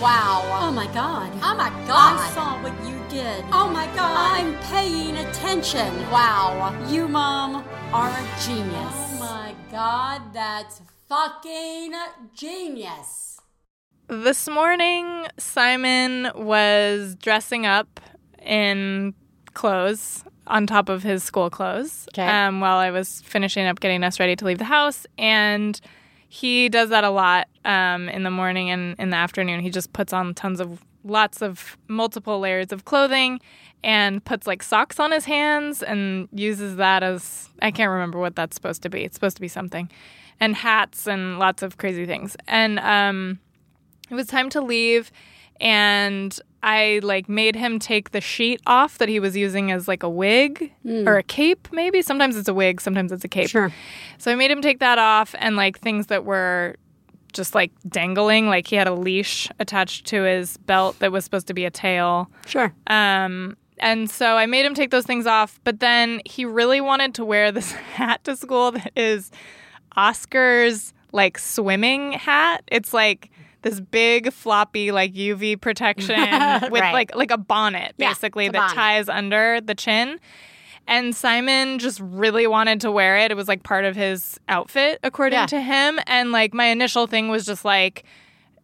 [0.00, 0.42] Wow.
[0.62, 1.30] Oh my god.
[1.42, 2.18] Oh my god.
[2.18, 3.44] I saw what you did.
[3.52, 4.40] Oh my god.
[4.40, 5.94] I'm paying attention.
[6.10, 6.74] wow.
[6.88, 7.56] You, Mom,
[7.92, 8.74] are a genius.
[8.74, 11.92] Oh my god, that's fucking
[12.34, 13.40] genius.
[14.08, 18.00] This morning, Simon was dressing up
[18.42, 19.14] in
[19.52, 22.26] clothes on top of his school clothes Okay.
[22.26, 25.06] um, while I was finishing up getting us ready to leave the house.
[25.18, 25.78] And
[26.32, 29.58] he does that a lot um, in the morning and in the afternoon.
[29.58, 33.40] He just puts on tons of lots of multiple layers of clothing
[33.82, 38.36] and puts like socks on his hands and uses that as I can't remember what
[38.36, 39.02] that's supposed to be.
[39.02, 39.90] It's supposed to be something.
[40.38, 42.36] And hats and lots of crazy things.
[42.46, 43.40] And um,
[44.08, 45.10] it was time to leave
[45.60, 50.02] and I like made him take the sheet off that he was using as like
[50.02, 50.72] a wig
[51.06, 53.72] or a cape maybe sometimes it's a wig sometimes it's a cape Sure.
[54.18, 56.76] so I made him take that off and like things that were
[57.32, 61.46] just like dangling like he had a leash attached to his belt that was supposed
[61.46, 62.72] to be a tail Sure.
[62.88, 67.14] um, and so I made him take those things off, but then he really wanted
[67.14, 69.30] to wear this hat to school that is
[69.96, 72.62] Oscar's like swimming hat.
[72.68, 73.29] It's like
[73.62, 76.14] this big floppy like UV protection
[76.70, 76.92] with Right.
[76.92, 78.74] like like a bonnet basically it's a that bonnet.
[78.74, 80.18] ties under the chin.
[80.88, 83.30] And Simon just really wanted to wear it.
[83.30, 85.46] It was like part of his outfit according Yeah.
[85.46, 88.04] to him and like my initial thing was just like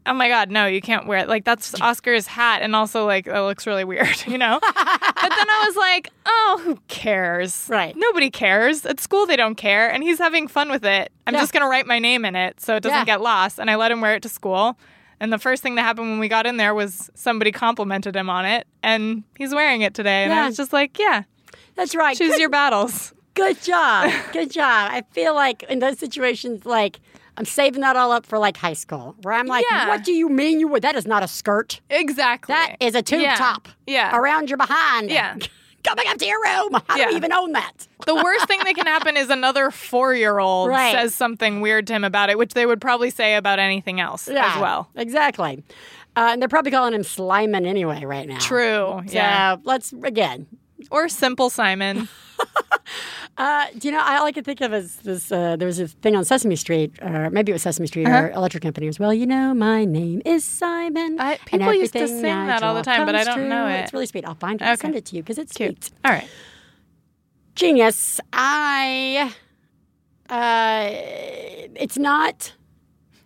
[0.07, 3.27] oh my god no you can't wear it like that's oscar's hat and also like
[3.27, 7.95] it looks really weird you know but then i was like oh who cares Right.
[7.97, 11.41] nobody cares at school they don't care and he's having fun with it i'm Yeah.
[11.41, 13.05] just to write my name in it so it doesn't Yeah.
[13.05, 14.79] get lost and i let him wear it to school
[15.19, 18.29] and the first thing that happened when we got in there was somebody complimented him
[18.31, 20.43] on it and he's wearing it today and Yeah.
[20.45, 21.23] i was just like yeah
[21.75, 22.17] That's right.
[22.17, 24.11] choose Good- your battles Good job.
[24.33, 24.91] Good job.
[24.93, 27.01] I feel like in those situations, like
[27.39, 29.89] I'm saving that all up for like high school, where I'm like, Yeah.
[29.89, 30.82] what do you mean you would?
[30.82, 31.80] That is not a skirt.
[31.91, 33.37] exactly That is a tube Yeah.
[33.37, 33.68] top.
[33.87, 35.11] yeah Around your behind.
[35.11, 35.37] Yeah.
[35.84, 36.70] Coming up to your room.
[36.72, 37.11] Do Yeah.
[37.11, 37.87] you even own that?
[38.07, 40.93] the worst thing that can happen is another four year old Right.
[40.93, 44.26] says something weird to him about it, which they would probably say about anything else
[44.28, 44.89] as well.
[44.97, 45.62] Exactly.
[46.16, 48.39] Uh, and they're probably calling him Slyman anyway right now.
[48.39, 49.03] True.
[49.07, 49.57] So Yeah.
[49.64, 50.47] let's again
[50.91, 52.09] Or Simple Simon.
[53.39, 55.30] Uh, do you know, all I can think of is this.
[55.30, 58.30] Uh, there was a thing on Sesame Street, or maybe it was Sesame Street or
[58.30, 59.12] Electric Company as well.
[59.12, 61.20] You know, my name is Simon.
[61.20, 63.80] I- people used to sing I that all the time, but I don't know it.
[63.80, 64.24] It's really sweet.
[64.24, 64.80] I'll find it and Okay.
[64.80, 65.84] send it to you because it's Cute.
[65.84, 65.99] sweet.
[66.03, 66.26] All right.
[67.57, 68.20] Genius.
[68.32, 69.34] I.
[70.30, 70.89] Uh,
[71.74, 72.55] it's not.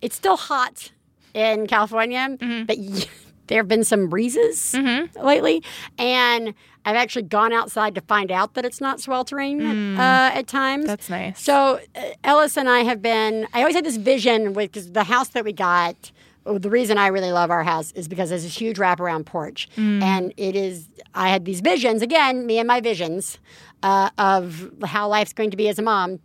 [0.03, 0.91] It's still hot
[1.35, 2.65] in California, Mm-hmm.
[2.65, 2.79] but
[3.47, 4.75] there have been some breezes
[5.23, 5.63] lately,
[5.99, 6.53] and
[6.85, 9.61] I've actually gone outside to find out that it's not sweltering
[9.99, 10.85] uh, at times.
[10.85, 10.89] Mm.
[10.89, 11.41] That's nice.
[11.43, 13.47] So uh, Ellis and I have been.
[13.53, 16.11] I always had this vision with cause the house that we got.
[16.47, 19.69] oh, The reason I really love our house is because there's this huge wraparound porch,
[19.77, 20.03] Mm.
[20.03, 20.89] and it is.
[21.15, 23.39] I had these visions again, me and my visions
[23.83, 26.19] uh, of how life's going to be as a mom.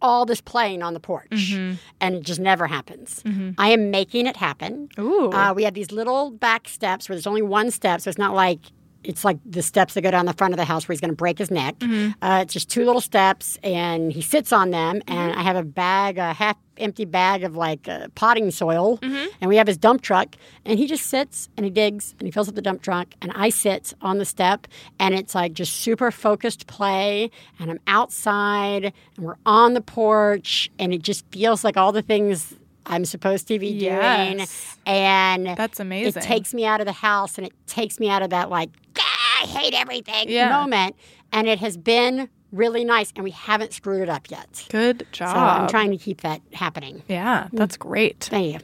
[0.00, 1.74] All this playing on the porch, Mm-hmm.
[2.00, 3.22] and it just never happens.
[3.56, 4.88] I am making it happen.
[4.98, 5.30] Ooh.
[5.30, 8.34] Uh, we have these little back steps where there's only one step, so it's not
[8.34, 8.58] like
[9.04, 11.10] it's like the steps that go down the front of the house where he's going
[11.10, 11.76] to break his neck.
[12.22, 15.02] Uh, it's just two little steps, and he sits on them.
[15.08, 18.98] And I have a bag, a half empty bag of like uh, potting soil,
[19.40, 22.30] and we have his dump truck, and he just sits and he digs and he
[22.32, 24.66] fills up the dump truck, and I sit on the step,
[24.98, 30.70] and it's like just super focused play, and I'm outside, and we're on the porch,
[30.78, 32.54] and it just feels like all the things.
[32.86, 34.46] I'm supposed to be doing,
[34.86, 36.22] and That's amazing.
[36.22, 38.70] It takes me out of the house and it takes me out of that like
[38.98, 40.50] "Ah, I hate everything Yeah.
[40.50, 40.96] moment,
[41.32, 44.66] and it has been really nice, and we haven't screwed it up yet.
[44.68, 45.34] Good job.
[45.34, 47.02] So I'm trying to keep that happening.
[47.08, 48.20] Yeah, that's great.
[48.30, 48.58] Thank you.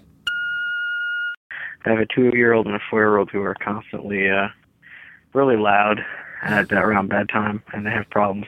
[1.86, 4.48] I have a two-year-old and a four-year-old who are constantly uh,
[5.32, 6.04] really loud
[6.42, 8.46] at uh, around bedtime, and they have problems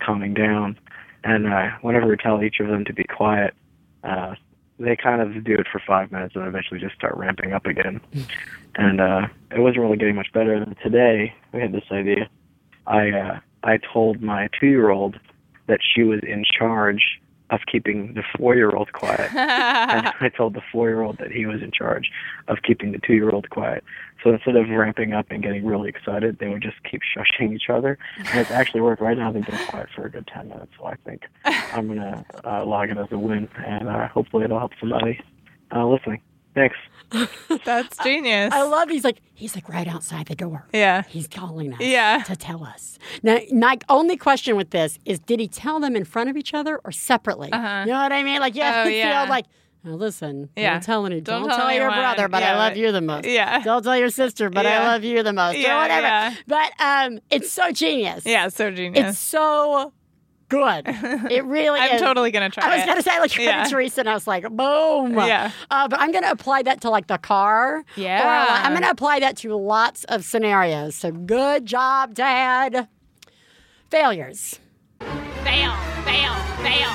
[0.00, 0.78] calming down.
[1.22, 3.54] And uh, whenever we tell each of them to be quiet,
[4.02, 4.34] uh,
[4.82, 8.00] they kind of do it for five minutes and eventually just start ramping up again.
[8.76, 10.54] and uh, it wasn't really getting much better.
[10.54, 12.28] And today we had this idea.
[12.86, 15.18] I uh, I told my two-year-old
[15.68, 17.21] that she was in charge
[17.52, 21.62] of keeping the four-year-old quiet and I told the four year old that he was
[21.62, 22.10] in charge
[22.48, 23.84] of keeping the two year old quiet.
[24.24, 27.68] So instead of ramping up and getting really excited, they would just keep shushing each
[27.68, 27.98] other.
[28.16, 29.02] And it's actually worked.
[29.02, 30.72] Right now, they've been quiet for a good 10 minutes.
[30.78, 34.44] So I think I'm going to uh, log it as a win, and uh, hopefully
[34.44, 35.20] it'll help somebody
[35.74, 36.20] uh, listening.
[36.54, 36.76] Thanks.
[37.64, 38.52] That's genius.
[38.54, 38.88] I love.
[38.88, 40.66] He's like he's like right outside the door.
[40.72, 41.02] Yeah.
[41.08, 41.80] He's calling us.
[41.80, 42.22] Yeah.
[42.26, 42.98] To tell us.
[43.22, 46.54] Now, my only question with this is, did he tell them in front of each
[46.54, 47.52] other or separately?
[47.52, 47.82] Uh-huh.
[47.86, 48.40] You know what I mean?
[48.40, 49.22] Like, yeah, Oh, you yeah.
[49.24, 49.46] feel like.
[49.84, 50.74] Now listen, Yeah.
[50.74, 53.00] don't tell any, Don't don't, tell tell, your brother, but Yeah, I love you the
[53.00, 53.26] most.
[53.26, 53.60] Yeah.
[53.64, 54.80] Don't tell your sister, but Yeah.
[54.82, 56.06] I love you the most, Yeah, or whatever.
[56.06, 56.34] yeah.
[56.46, 58.24] But um, it's so genius.
[58.24, 59.08] Yeah, so genius.
[59.10, 59.92] It's so
[60.52, 60.84] good.
[61.30, 62.00] It really I'm is.
[62.00, 63.64] totally gonna try I was gonna say like Yeah.
[63.64, 65.14] Theresa, and I was like, boom.
[65.14, 65.50] Yeah.
[65.70, 67.78] Uh, but I'm gonna apply that to like the car.
[67.78, 68.62] Or Yeah.
[68.64, 70.94] I'm gonna apply that to lots of scenarios.
[70.94, 72.88] So good job, Dad.
[73.90, 74.58] Failures.
[75.00, 75.74] fail,
[76.04, 76.90] fail, fail,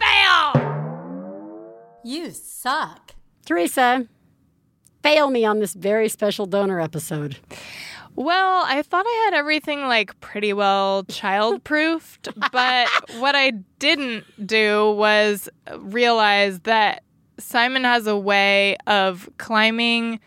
[0.00, 1.70] fail.
[2.04, 3.14] You suck.
[3.46, 4.06] Theresa,
[5.02, 7.36] fail me on this very special donor episode.
[8.16, 12.88] Well, I thought I had everything like pretty well child-proofed, but
[13.18, 15.48] what I didn't do was
[15.78, 17.02] realize that
[17.38, 20.20] Simon has a way of climbing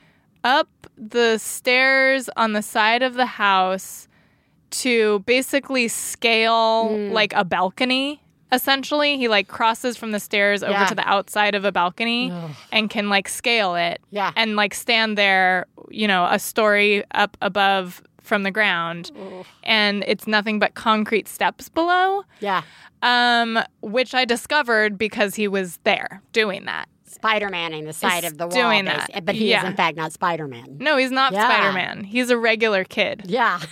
[0.43, 4.07] up the stairs on the side of the house
[4.69, 7.11] to basically scale mm.
[7.11, 8.21] like a balcony.
[8.51, 10.85] Essentially, he like crosses from the stairs over Yeah.
[10.85, 12.31] to the outside of a balcony
[12.71, 14.31] and can like scale it Yeah.
[14.35, 19.11] and like stand there, you know, a story up above from the ground.
[19.63, 22.61] And it's nothing but concrete steps below, Yeah.
[23.01, 26.87] um, which I discovered because he was there doing that.
[27.05, 28.55] Spider Maning the side Is of the wall.
[28.55, 29.25] doing that.
[29.25, 29.63] But he Yeah.
[29.63, 30.77] is, in fact, not Spider Man.
[30.79, 31.45] No, he's not Yeah.
[31.45, 32.03] Spider Man.
[32.03, 33.23] He's a regular kid.
[33.25, 33.59] Yeah.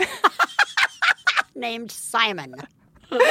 [1.56, 2.56] Named Simon.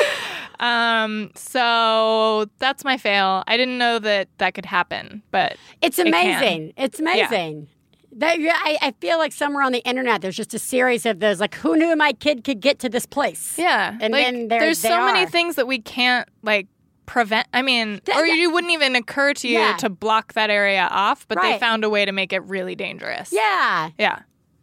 [0.60, 3.42] Um, so that's my fail.
[3.48, 6.72] I didn't know that that could happen, but It's It amazing.
[6.76, 7.68] It's amazing.
[8.12, 11.18] That yeah, I, I feel like somewhere on the internet there's just a series of
[11.18, 13.58] those like who knew my kid could get to this place.
[13.58, 13.98] yeah.
[14.00, 16.68] And like, then there- there's so many things that we can't like
[17.06, 17.48] prevent.
[17.52, 19.76] I mean, That- or that- you wouldn't even occur to you Yeah.
[19.78, 23.30] to block that area off, but they found a way to make it really dangerous.
[23.32, 23.90] Yeah.
[23.98, 24.20] Yeah.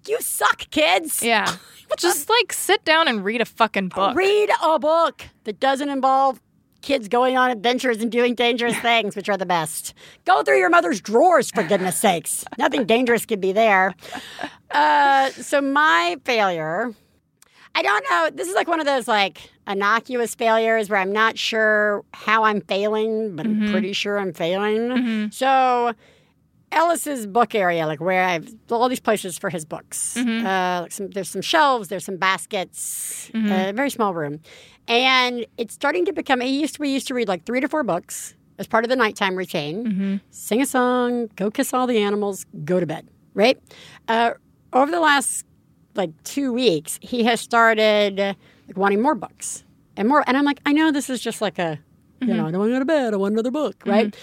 [0.08, 1.24] You suck, kids.
[1.24, 1.56] Yeah.
[1.97, 4.16] Just like sit down and read a fucking book.
[4.16, 6.41] Read a book that doesn't involve
[6.82, 9.93] kids going on adventures and doing dangerous things, which are the best.
[10.26, 12.45] Go through your mother's drawers, for goodness sakes.
[12.58, 13.93] Nothing dangerous could be there.
[14.72, 16.93] Uh, so, my failure,
[17.76, 18.30] I don't know.
[18.34, 22.62] This is like one of those like innocuous failures where I'm not sure how I'm
[22.62, 25.30] failing, but I'm pretty sure I'm failing.
[25.32, 25.93] So,
[26.72, 30.15] Ellis's book area, like where I've all these places for his books.
[30.17, 30.45] Mm-hmm.
[30.45, 33.51] Uh, like some, there's some shelves, there's some baskets, Mm-hmm.
[33.51, 34.39] a very small room,
[34.88, 36.41] and it's starting to become.
[36.41, 38.89] He used to, we used to read like three to four books as part of
[38.89, 39.86] the nighttime routine.
[39.86, 40.15] Mm-hmm.
[40.32, 43.07] Sing a song, go kiss all the animals, go to bed.
[43.34, 43.57] Right.
[44.07, 44.32] Uh,
[44.74, 45.45] over the last
[45.95, 48.34] like two weeks, he has started uh,
[48.67, 49.63] like wanting more books
[49.97, 50.24] and more.
[50.28, 51.80] And I'm like, I know this is just like a,
[52.22, 52.38] you mm-hmm.
[52.38, 53.13] know, I don't want to go to bed.
[53.13, 53.89] I want another book, mm-hmm.
[53.89, 54.15] right?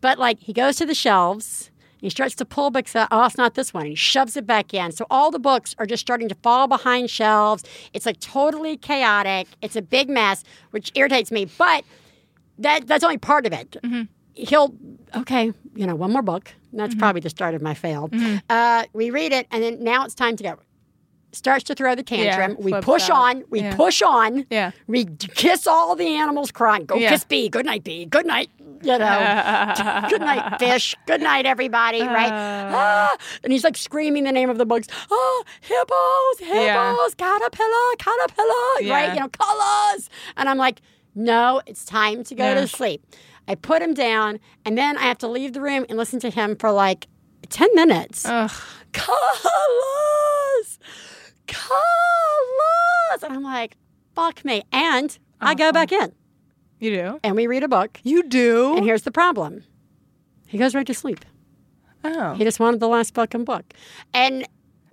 [0.00, 1.70] But like he goes to the shelves.
[1.98, 3.08] He starts to pull books out.
[3.12, 3.86] Oh, it's not this one.
[3.86, 4.90] He shoves it back in.
[4.90, 7.62] So all the books are just starting to fall behind shelves.
[7.92, 9.46] It's like totally chaotic.
[9.62, 11.44] It's a big mess, which irritates me.
[11.44, 11.84] But
[12.58, 13.76] that that's only part of it.
[13.82, 14.02] Mm-hmm.
[14.34, 14.74] He'll
[15.16, 16.52] okay, you know, one more book.
[16.72, 18.10] That's probably the start of my fail.
[18.48, 20.58] Uh, we read it, and then now it's time to go.
[21.34, 22.56] Starts to throw the tantrum.
[22.60, 23.16] we push out.
[23.36, 23.44] on.
[23.48, 23.74] We Yeah.
[23.74, 24.46] push on.
[24.50, 24.72] Yeah.
[24.86, 26.84] We kiss all the animals crying.
[26.84, 27.08] Go Yeah.
[27.08, 27.48] kiss B.
[27.48, 28.04] Good night, B.
[28.04, 28.50] Good night.
[28.58, 29.72] You know.
[30.10, 30.94] good night, fish.
[31.06, 32.02] Good night, everybody.
[32.02, 32.30] Right?
[32.32, 33.16] Ah!
[33.44, 34.88] And he's like screaming the name of the books.
[35.10, 36.94] Oh, hippos, hippos, Yeah.
[37.16, 38.90] caterpillar, caterpillar.
[38.92, 39.14] Right?
[39.14, 40.10] You know, colors.
[40.36, 40.80] And I'm like,
[41.14, 42.54] no, it's time to go Yeah.
[42.60, 43.02] to sleep.
[43.48, 46.30] I put him down, and then I have to leave the room and listen to
[46.30, 47.06] him for like
[47.48, 48.24] 10 minutes.
[48.26, 48.50] Ugh.
[48.92, 50.78] Colors!
[51.46, 53.22] Colors!
[53.22, 53.76] And I'm like,
[54.14, 54.62] fuck me.
[54.72, 55.72] And I go uh-huh.
[55.72, 56.12] back in
[56.80, 57.20] You do?
[57.22, 58.00] and we read a book.
[58.02, 58.76] You do?
[58.76, 59.64] And here's the problem
[60.46, 61.24] he goes right to sleep.
[62.04, 62.34] oh.
[62.34, 63.72] He just wanted the last fucking book.
[64.12, 64.46] And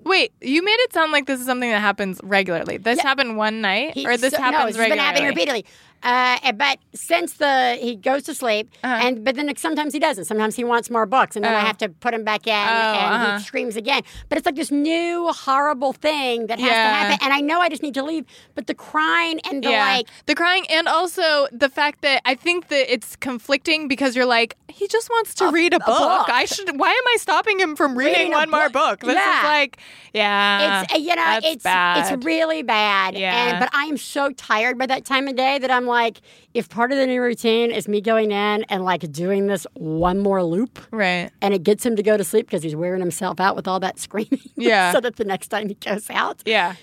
[0.05, 2.77] Wait, you made it sound like this is something that happens regularly.
[2.77, 4.97] This happened one night, he, or this so- happens no, it's regularly?
[4.97, 5.65] been happening repeatedly.
[6.03, 8.99] Uh, but since the he goes to sleep, Uh-huh.
[9.05, 10.25] and but then sometimes he doesn't.
[10.25, 11.65] Sometimes he wants more books, and then I Oh.
[11.65, 13.37] have to put him back in, Oh, and uh-huh.
[13.37, 14.03] he screams again.
[14.29, 16.83] But it's like this new horrible thing that has Yeah.
[16.89, 18.25] to happen, and I know I just need to leave.
[18.55, 22.35] But the crying and the yeah, like, the crying, and also the fact that I
[22.35, 25.87] think that it's conflicting because you're like, he just wants to read a, book.
[25.99, 26.29] book.
[26.29, 26.79] I should.
[26.79, 28.99] Why am I stopping him from reading, Reading a one more book.
[29.01, 29.09] book?
[29.09, 29.39] This Yeah.
[29.39, 29.77] is like,
[30.13, 31.97] yeah, it's uh, you know it's bad.
[32.13, 33.15] it's really bad.
[33.17, 33.33] Yeah.
[33.49, 36.21] And but I am so tired by that time of day that I'm like,
[36.53, 40.19] if part of the new routine is me going in and like doing this one
[40.19, 40.79] more loop.
[40.91, 41.29] right.
[41.41, 43.81] and it gets him to go to sleep because he's wearing himself out with all
[43.81, 44.39] that screaming.
[44.55, 44.93] Yeah.
[44.93, 46.75] so that the next time he goes out, Yeah,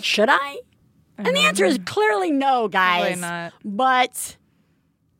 [0.00, 0.58] should I?
[1.18, 3.18] And the answer is clearly no, guys.
[3.18, 3.52] Probably not.
[3.64, 4.36] But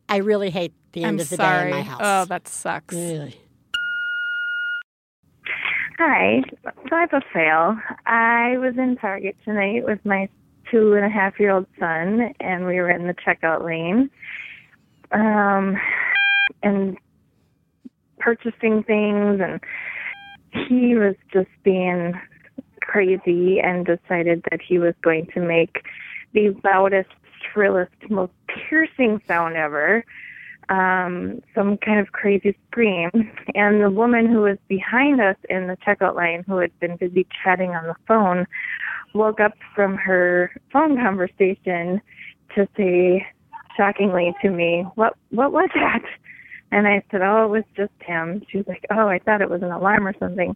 [0.09, 1.71] I really hate the end I'm of the sorry.
[1.71, 1.99] day in my house.
[2.03, 2.95] Oh, that sucks.
[2.95, 3.35] Really.
[5.99, 6.41] Hi.
[6.63, 7.77] So I have a fail.
[8.07, 10.27] I was in Target tonight with my
[10.71, 14.09] two and a half year old son, and we were in the checkout lane,
[15.11, 15.77] um,
[16.63, 16.97] and
[18.19, 19.59] purchasing things, and
[20.69, 22.13] he was just being
[22.81, 25.83] crazy and decided that he was going to make
[26.33, 27.09] the loudest,
[27.51, 30.03] shrillest, most piercing sound ever
[30.69, 33.09] um, some kind of crazy scream.
[33.53, 37.27] And the woman who was behind us in the checkout line, who had been busy
[37.43, 38.47] chatting on the phone,
[39.13, 42.01] woke up from her phone conversation
[42.55, 43.27] to say
[43.75, 46.03] shockingly to me, "What what was that?"
[46.73, 49.49] And I said, "Oh, it was just him." She was like, "Oh, I thought it
[49.49, 50.55] was an alarm or something."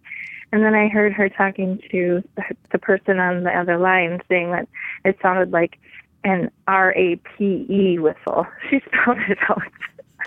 [0.53, 2.24] And then I heard her talking to
[2.72, 4.70] the, person on the other line, saying that
[5.03, 5.78] it sounded like
[6.24, 8.47] an R A P E whistle.
[8.70, 9.62] She spelled it out.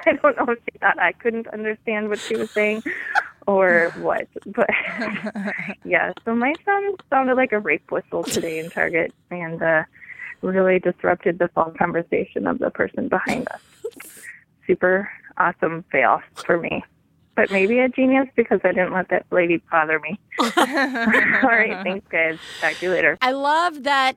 [0.07, 2.83] I don't know if she thought I couldn't understand what she was saying
[3.47, 4.27] or what.
[4.47, 4.69] But
[5.85, 9.83] yeah, so my son sounded like a rape whistle today in Target and uh
[10.43, 13.61] really disrupted the phone conversation of the person behind us.
[14.67, 16.85] Super awesome fail for me.
[17.35, 20.19] But maybe a genius because I didn't let that lady bother me.
[20.41, 22.37] All right, thanks guys.
[22.61, 23.17] Talk to you later.
[23.21, 24.17] I love that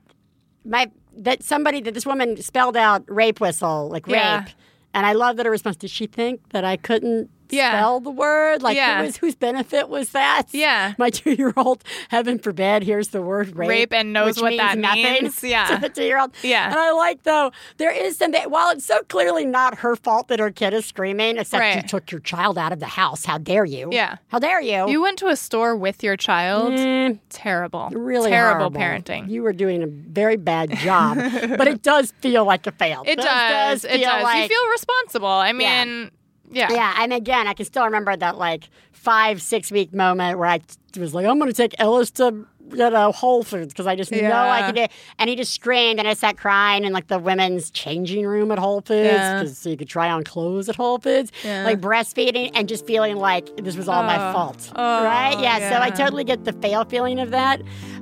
[0.64, 4.40] my that somebody that this woman spelled out rape whistle like Yeah.
[4.40, 4.50] rape,
[4.94, 5.76] and I love that her response.
[5.76, 7.70] Did she think that I couldn't Yeah.
[7.72, 8.62] spell the word?
[8.62, 8.98] Like Yeah.
[8.98, 10.44] who was, whose benefit was that?
[10.52, 10.94] Yeah.
[10.98, 11.84] my two year old.
[12.08, 12.82] Heaven forbid.
[12.82, 13.68] Here's the word rape.
[13.68, 15.42] Rape and knows what means that nothing means.
[15.52, 15.66] Yeah.
[15.66, 16.32] to the two year old.
[16.42, 16.66] Yeah.
[16.70, 18.42] and I like though there is something.
[18.50, 22.10] While it's so clearly not her fault that her kid is screaming, except you took
[22.10, 23.24] your child out of the house.
[23.24, 23.88] How dare you?
[23.92, 24.16] Yeah.
[24.28, 24.88] How dare you?
[24.88, 26.72] You went to a store with your child.
[26.72, 27.90] Mm, Terrible.
[27.92, 28.80] really terrible horrible.
[28.80, 29.28] parenting.
[29.30, 33.02] You were doing a very bad job, but it does feel like a fail.
[33.06, 33.84] it does.
[33.84, 34.22] It does.
[34.22, 35.26] Like, you feel responsible.
[35.28, 35.60] I mean,
[36.04, 36.08] yeah.
[36.52, 36.94] Yeah, Yeah.
[36.98, 40.60] and again, I can still remember that like five, six week moment where I
[40.98, 44.10] was like, I'm going to take Ellis to you know Whole Foods because I just
[44.12, 44.66] know I Yeah.
[44.66, 44.80] can do.
[44.82, 44.92] it.
[45.18, 48.58] And he just screamed, and I sat crying in like the women's changing room at
[48.58, 49.40] Whole Foods Yeah.
[49.42, 51.64] because so you could try on clothes at Whole Foods, Yeah.
[51.64, 54.32] like breastfeeding, and just feeling like this was all my Oh.
[54.32, 55.38] fault, Oh, right?
[55.40, 57.60] Yeah, so I totally get the fail feeling of that.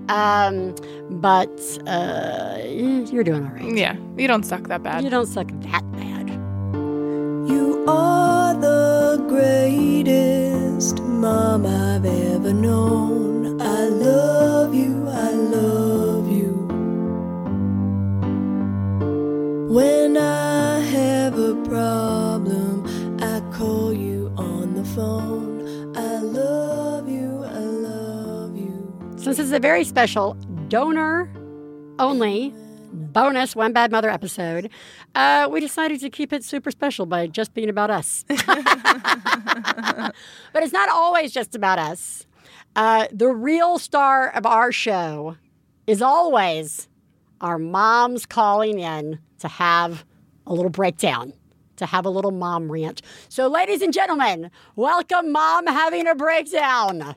[0.09, 0.75] Um,
[1.11, 1.51] but
[1.87, 3.77] uh, you're doing all right.
[3.77, 3.97] Yeah.
[4.17, 5.03] You don't suck that bad.
[5.03, 6.29] You don't suck that bad.
[7.51, 11.01] You are the greatest.
[11.03, 13.61] mom I've ever known.
[13.61, 16.53] I love you, I love you.
[19.71, 22.85] When I have a problem,
[23.21, 25.95] I call you on the phone.
[25.97, 28.93] I love you, I love you.
[29.17, 30.35] Since this is a very special
[30.69, 31.31] donor
[31.99, 32.55] only
[33.13, 34.71] bonus One Bad Mother episode,
[35.15, 38.25] uh, we decided to keep it super special by just being about us.
[38.29, 40.15] but
[40.55, 42.27] it's not always just about us.
[42.77, 45.37] Uh, the real star of our show
[45.87, 46.89] is always
[47.41, 50.05] our moms calling in to have
[50.47, 51.33] a little breakdown,
[51.77, 53.03] to have a little mom rant.
[53.29, 57.15] So, ladies and gentlemen, welcome Mom Having a Breakdown.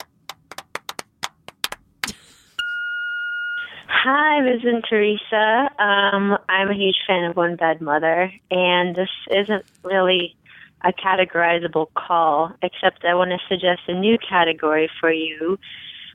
[3.96, 5.70] Hi, this is Teresa.
[5.80, 10.36] Um, I'm a huge fan of One Bad Mother, and this isn't really
[10.84, 15.58] a categorizable call, except I want to suggest a new category for you,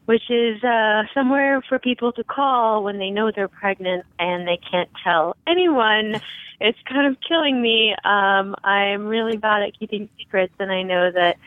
[0.04, 4.58] which is uh, somewhere for people to call when they know they're pregnant and they
[4.70, 6.20] can't tell anyone.
[6.60, 7.94] It's kind of killing me.
[8.04, 11.38] Um, I'm really bad at keeping secrets, and I know that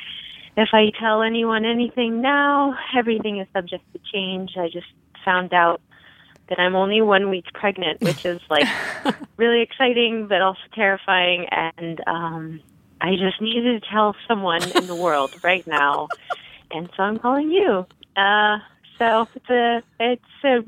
[0.58, 4.58] if I tell anyone anything now, everything is subject to change.
[4.58, 4.88] I just
[5.24, 5.82] found out
[6.52, 8.68] that I'm only one week pregnant, which is like
[9.38, 11.48] really exciting, but also terrifying.
[11.50, 12.60] And um,
[13.00, 16.10] I just needed to tell someone in the world right now,
[16.70, 17.86] and so I'm calling you.
[18.18, 18.60] Uh,
[19.00, 20.60] so it's a it's a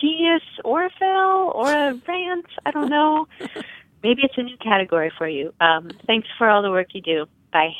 [0.00, 2.46] genius or a fail or a rant.
[2.64, 3.26] I don't know.
[4.04, 5.52] Maybe it's a new category for you.
[5.60, 7.26] Um, thanks for all the work you do.
[7.52, 7.74] Bye.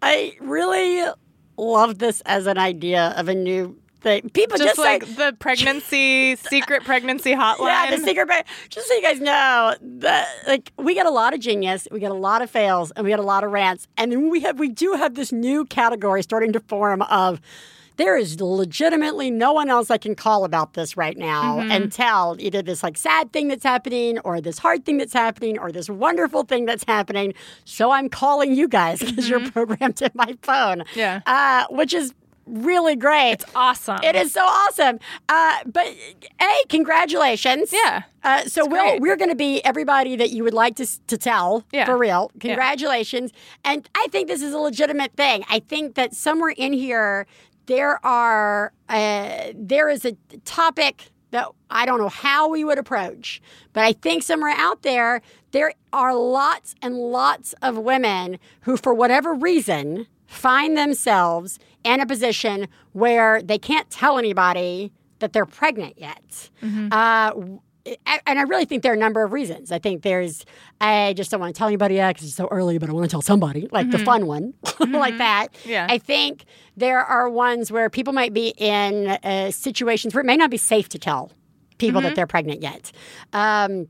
[0.00, 1.10] I really
[1.56, 4.28] love this as an idea of a new thing.
[4.30, 7.66] People just, Just like say, the pregnancy, secret pregnancy hotline.
[7.66, 8.28] yeah, the secret.
[8.28, 11.98] Ba- just so you guys know, that like we get a lot of genius, we
[11.98, 14.40] get a lot of fails, and we get a lot of rants, and then we
[14.42, 17.40] have we do have this new category starting to form of.
[17.96, 21.70] There is legitimately no one else I can call about this right now Mm-hmm.
[21.70, 25.60] and tell either this like sad thing that's happening or this hard thing that's happening
[25.60, 27.34] or this wonderful thing that's happening.
[27.64, 30.80] So I'm calling you guys because you're programmed in my phone.
[30.80, 30.98] Mm-hmm.
[30.98, 31.20] Yeah.
[31.24, 32.12] Uh, which is
[32.46, 33.32] really great.
[33.32, 33.98] It's awesome.
[34.02, 34.98] It is so awesome.
[35.28, 35.86] Uh, but
[36.40, 37.72] a congratulations.
[37.72, 38.02] Yeah.
[38.22, 39.00] Uh, so It's we'll, great.
[39.00, 41.84] we're going to be everybody that you would like to to tell Yeah.
[41.86, 42.30] for real.
[42.34, 42.40] Yeah.
[42.40, 43.32] Congratulations.
[43.64, 45.44] And I think this is a legitimate thing.
[45.50, 47.26] I think that somewhere in here
[47.66, 50.12] there are uh, there is a
[50.44, 53.40] topic that I don't know how we would approach,
[53.72, 55.20] but I think somewhere out there
[55.50, 62.06] there are lots and lots of women who, for whatever reason, find themselves in a
[62.06, 66.50] position where they can't tell anybody that they're pregnant yet.
[66.92, 67.32] Uh,
[68.26, 69.70] and I really think there are a number of reasons.
[69.70, 70.46] I think there's,
[70.80, 73.04] I just don't want to tell anybody yet because it's so early, but I want
[73.04, 75.48] to tell somebody, like the fun one, like that.
[75.66, 75.86] Yeah.
[75.88, 80.36] I think there are ones where people might be in uh, situations where it may
[80.36, 81.30] not be safe to tell
[81.76, 82.90] people that they're pregnant yet.
[83.34, 83.88] Um,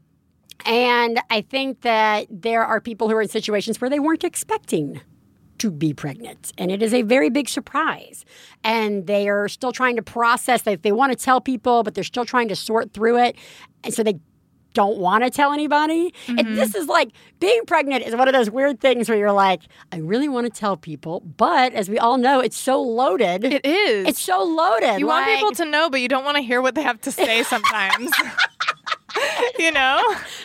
[0.66, 5.00] and I think that there are people who are in situations where they weren't expecting
[5.58, 6.52] to be pregnant.
[6.58, 8.24] And it is a very big surprise.
[8.62, 12.04] And they are still trying to process that they want to tell people, but they're
[12.04, 13.36] still trying to sort through it.
[13.82, 14.18] And so they
[14.74, 16.12] don't want to tell anybody.
[16.28, 16.54] And mm-hmm.
[16.56, 19.98] this is like being pregnant is one of those weird things where you're like, I
[19.98, 21.20] really want to tell people.
[21.20, 23.44] But as we all know, it's so loaded.
[23.44, 24.08] It is.
[24.08, 24.98] It's so loaded.
[24.98, 27.12] you want people to know, but you don't want to hear what they have to
[27.12, 28.10] say sometimes.
[29.58, 30.00] you know?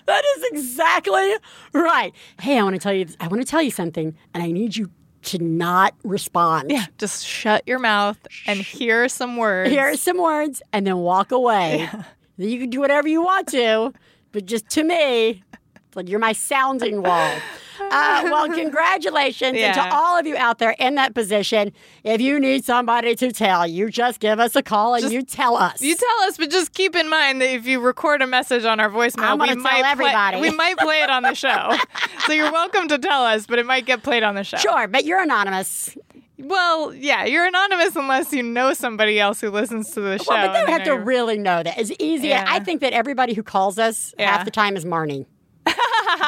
[0.05, 1.34] That is exactly
[1.74, 2.14] right.
[2.39, 3.07] Hey, I want to tell you.
[3.20, 4.91] I want to tell you something, and I need you
[5.24, 6.72] to not respond.
[6.72, 6.86] Yeah.
[6.97, 8.17] Just shut your mouth
[8.47, 9.70] and hear some words.
[9.70, 11.89] Hear some words, and then walk away.
[12.38, 13.93] Then You can do whatever you want to,
[14.32, 15.43] but just to me,
[15.89, 17.35] it's like you're my sounding wall.
[17.81, 21.73] Uh, well, congratulations and to all of you out there in that position.
[22.03, 25.23] If you need somebody to tell, you just give us a call and Just- you
[25.23, 25.81] tell us.
[25.81, 28.79] You tell us, but just keep in mind that if you record a message on
[28.79, 30.37] our voicemail, we might everybody.
[30.37, 31.75] Play, we might play it on the show.
[32.27, 34.57] so you're welcome to tell us, but it might get played on the show.
[34.57, 35.97] Sure, but you're anonymous.
[36.37, 40.25] Well, yeah, you're anonymous unless you know somebody else who listens to the show.
[40.29, 41.79] Well, but they have to really know that.
[41.79, 42.27] It's easy.
[42.27, 42.45] Yeah.
[42.47, 44.29] I think that everybody who calls us Yeah.
[44.37, 45.25] half the time is Marnie.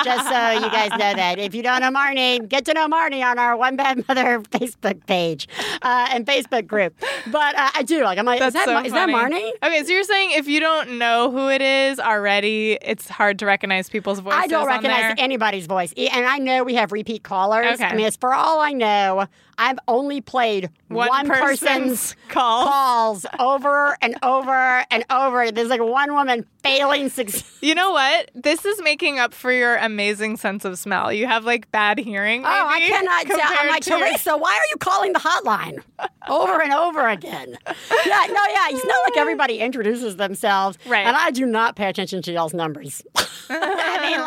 [0.04, 1.36] Just so you guys know that.
[1.38, 5.06] If you don't know Marnie, get to know Marnie on our One Bad Mother Facebook
[5.06, 5.48] page
[5.82, 6.94] uh, and Facebook group.
[7.28, 8.04] But uh, I do.
[8.04, 9.10] Like, I'm like, is That's that, so is that.
[9.10, 9.52] Marnie?
[9.64, 13.46] Okay, so you're saying if you don't know who it is already, it's hard to
[13.46, 14.39] recognize people's voices.
[14.42, 15.94] I don't on recognize anybody's voice.
[15.98, 17.74] And I know we have repeat callers.
[17.74, 17.84] Okay.
[17.84, 19.28] I mean, it's for all I know,
[19.62, 22.68] I've only played One one, person's person's calls.
[22.68, 25.51] calls over and over and over.
[25.51, 27.59] There's like one woman failing success.
[27.62, 28.32] You know what?
[28.34, 31.14] This is making up for your amazing sense of smell.
[31.14, 32.43] You have like bad hearing.
[32.43, 33.39] Oh, I cannot tell.
[33.39, 35.84] I'm like, to Teresa, why are you calling the hotline
[36.28, 37.55] over and over again?
[37.68, 38.68] Yeah, no, yeah.
[38.72, 40.80] It's not like everybody introduces themselves.
[40.88, 41.05] Right.
[41.05, 43.03] And I do not pay attention to y'all's numbers.
[43.49, 44.20] I mean,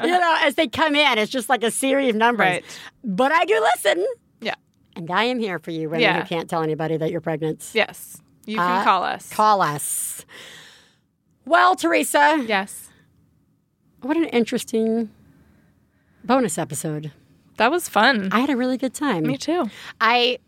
[0.00, 2.46] like, you know, as they come in, it's just like a series of numbers.
[2.46, 2.64] Right.
[3.04, 4.06] But I do listen.
[4.96, 6.20] And I am here for you, women Yeah.
[6.22, 7.70] who can't tell anybody that you're pregnant.
[7.72, 8.20] Yes.
[8.46, 9.30] You can Uh, call us.
[9.30, 10.24] Call us.
[11.46, 12.88] Well, Theresa, yes.
[14.00, 15.10] what an interesting
[16.24, 17.12] bonus episode.
[17.56, 18.28] That was fun.
[18.32, 19.24] I had a really good time.
[19.24, 19.70] Me too.
[20.00, 20.38] I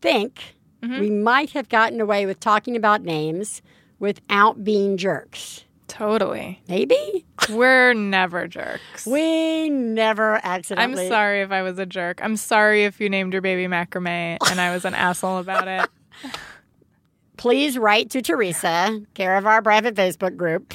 [0.00, 0.98] think Mm-hmm.
[1.00, 3.60] we might have gotten away with talking about names
[3.98, 5.64] without being jerks.
[5.90, 6.62] Totally.
[6.68, 7.26] Maybe?
[7.48, 9.06] We're never jerks.
[9.06, 11.04] We never accidentally.
[11.04, 12.20] I'm sorry if I was a jerk.
[12.22, 15.90] I'm sorry if you named your baby macrame and I was an asshole about it.
[17.36, 20.74] Please write to Theresa, care of our private Facebook group.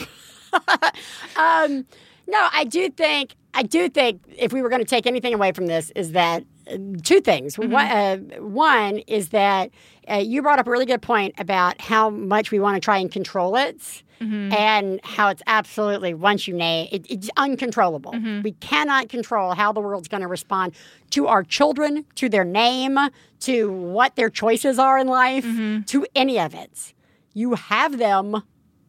[1.38, 1.86] um,
[2.28, 5.54] no, I do think I do think if we were going to take anything away
[5.54, 7.56] from this is that uh, two things.
[7.56, 7.72] Mm-hmm.
[7.72, 9.72] One, uh, one is that
[10.12, 12.98] uh, you brought up a really good point about how much we want to try
[12.98, 14.04] and control it.
[14.22, 14.54] Mm-hmm.
[14.54, 18.14] And how it's absolutely once you name it, it's uncontrollable.
[18.14, 18.42] Mm-hmm.
[18.44, 20.74] We cannot control how the world's going to respond
[21.12, 22.98] to our children, to their name,
[23.42, 25.82] to what their choices are in life, Mm-hmm.
[25.84, 26.94] to any of it.
[27.34, 28.42] You have them,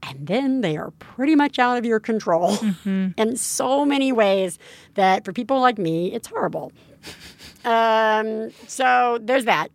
[0.03, 3.09] and then they are pretty much out of your control Mm-hmm.
[3.21, 4.59] in so many ways
[4.95, 6.71] that for people like me, it's horrible.
[7.65, 9.69] um, so there's that.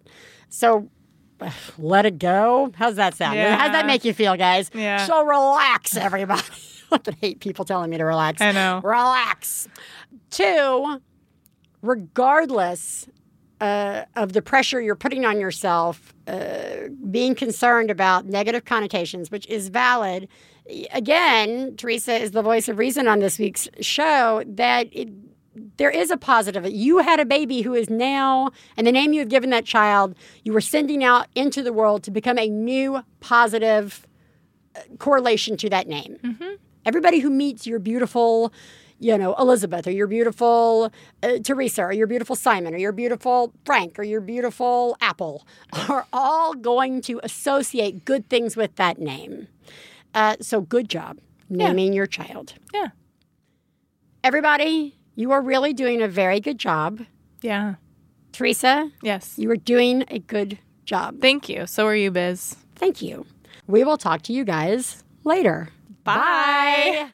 [0.49, 0.89] So
[1.77, 2.71] let it go.
[2.75, 3.37] How's that sound?
[3.37, 3.55] Yeah.
[3.57, 4.69] How's that make you feel, guys?
[4.73, 5.05] Yeah.
[5.05, 6.41] So relax, everybody.
[6.91, 8.41] I hate people telling me to relax.
[8.41, 8.81] I know.
[8.83, 9.67] Relax.
[10.29, 11.01] Two,
[11.81, 13.07] regardless
[13.61, 19.47] uh, of the pressure you're putting on yourself, uh, being concerned about negative connotations, which
[19.47, 20.27] is valid.
[20.91, 25.09] Again, Theresa is the voice of reason on this week's show that it,
[25.77, 26.65] there is a positive.
[26.69, 30.15] You had a baby who is now, and the name you have given that child,
[30.43, 34.07] you were sending out into the world to become a new positive
[34.75, 36.17] uh, correlation to that name.
[36.85, 38.53] Everybody who meets your beautiful,
[38.97, 40.91] you know, Elizabeth or your beautiful
[41.21, 45.45] uh, Teresa or your beautiful Simon or your beautiful Frank or your beautiful Apple
[45.89, 49.47] are all going to associate good things with that name.
[50.13, 52.53] Uh, so good job naming your child.
[52.73, 52.89] Yeah.
[54.23, 57.01] Everybody, you are really doing a very good job.
[57.41, 57.75] Yeah.
[58.31, 59.35] Theresa, Yes.
[59.37, 61.21] you are doing a good job.
[61.21, 61.67] Thank you.
[61.67, 62.55] So are you, Biz.
[62.75, 63.25] Thank you.
[63.67, 65.69] We will talk to you guys later.
[66.03, 67.11] Bye.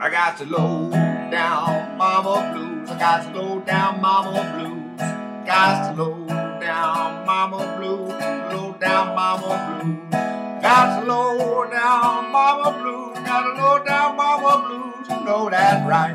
[0.00, 0.90] I got the low
[1.30, 2.88] down mama blues.
[2.90, 4.98] I got the low down mama blues.
[5.46, 6.26] Got the low
[6.60, 8.08] down mama blues.
[8.52, 9.50] Low down mama
[9.82, 10.27] blues.
[10.68, 13.16] Got low down mama blues.
[13.26, 15.08] Got low down mama blues.
[15.08, 16.14] You know that's right.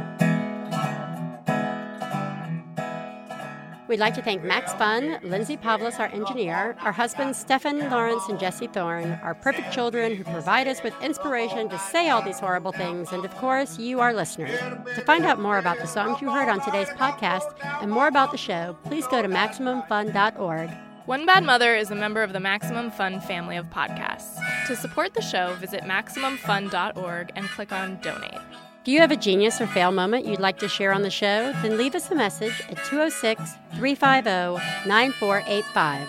[3.88, 8.40] We'd like to thank Max Fun, Lindsay Pavlis, our engineer, our husbands Stefan Lawrence and
[8.40, 12.72] Jesse Thorn, our perfect children who provide us with inspiration to say all these horrible
[12.72, 14.60] things, and of course, you, our listeners.
[14.96, 18.32] To find out more about the songs you heard on today's podcast and more about
[18.32, 20.70] the show, please go to MaximumFun.org.
[21.06, 24.40] One Bad Mother is a member of the Maximum Fun family of podcasts.
[24.68, 28.40] To support the show, visit MaximumFun.org and click on Donate.
[28.86, 31.52] Do you have a genius or fail moment you'd like to share on the show?
[31.62, 36.08] Then leave us a message at 206 350 9485.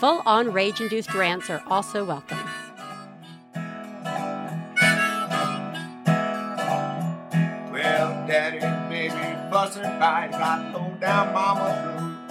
[0.00, 2.38] Full on rage induced rants are also welcome.
[7.70, 9.14] Well, daddy and baby
[9.52, 10.32] fussing fight.
[10.32, 12.13] Got low down mama blues.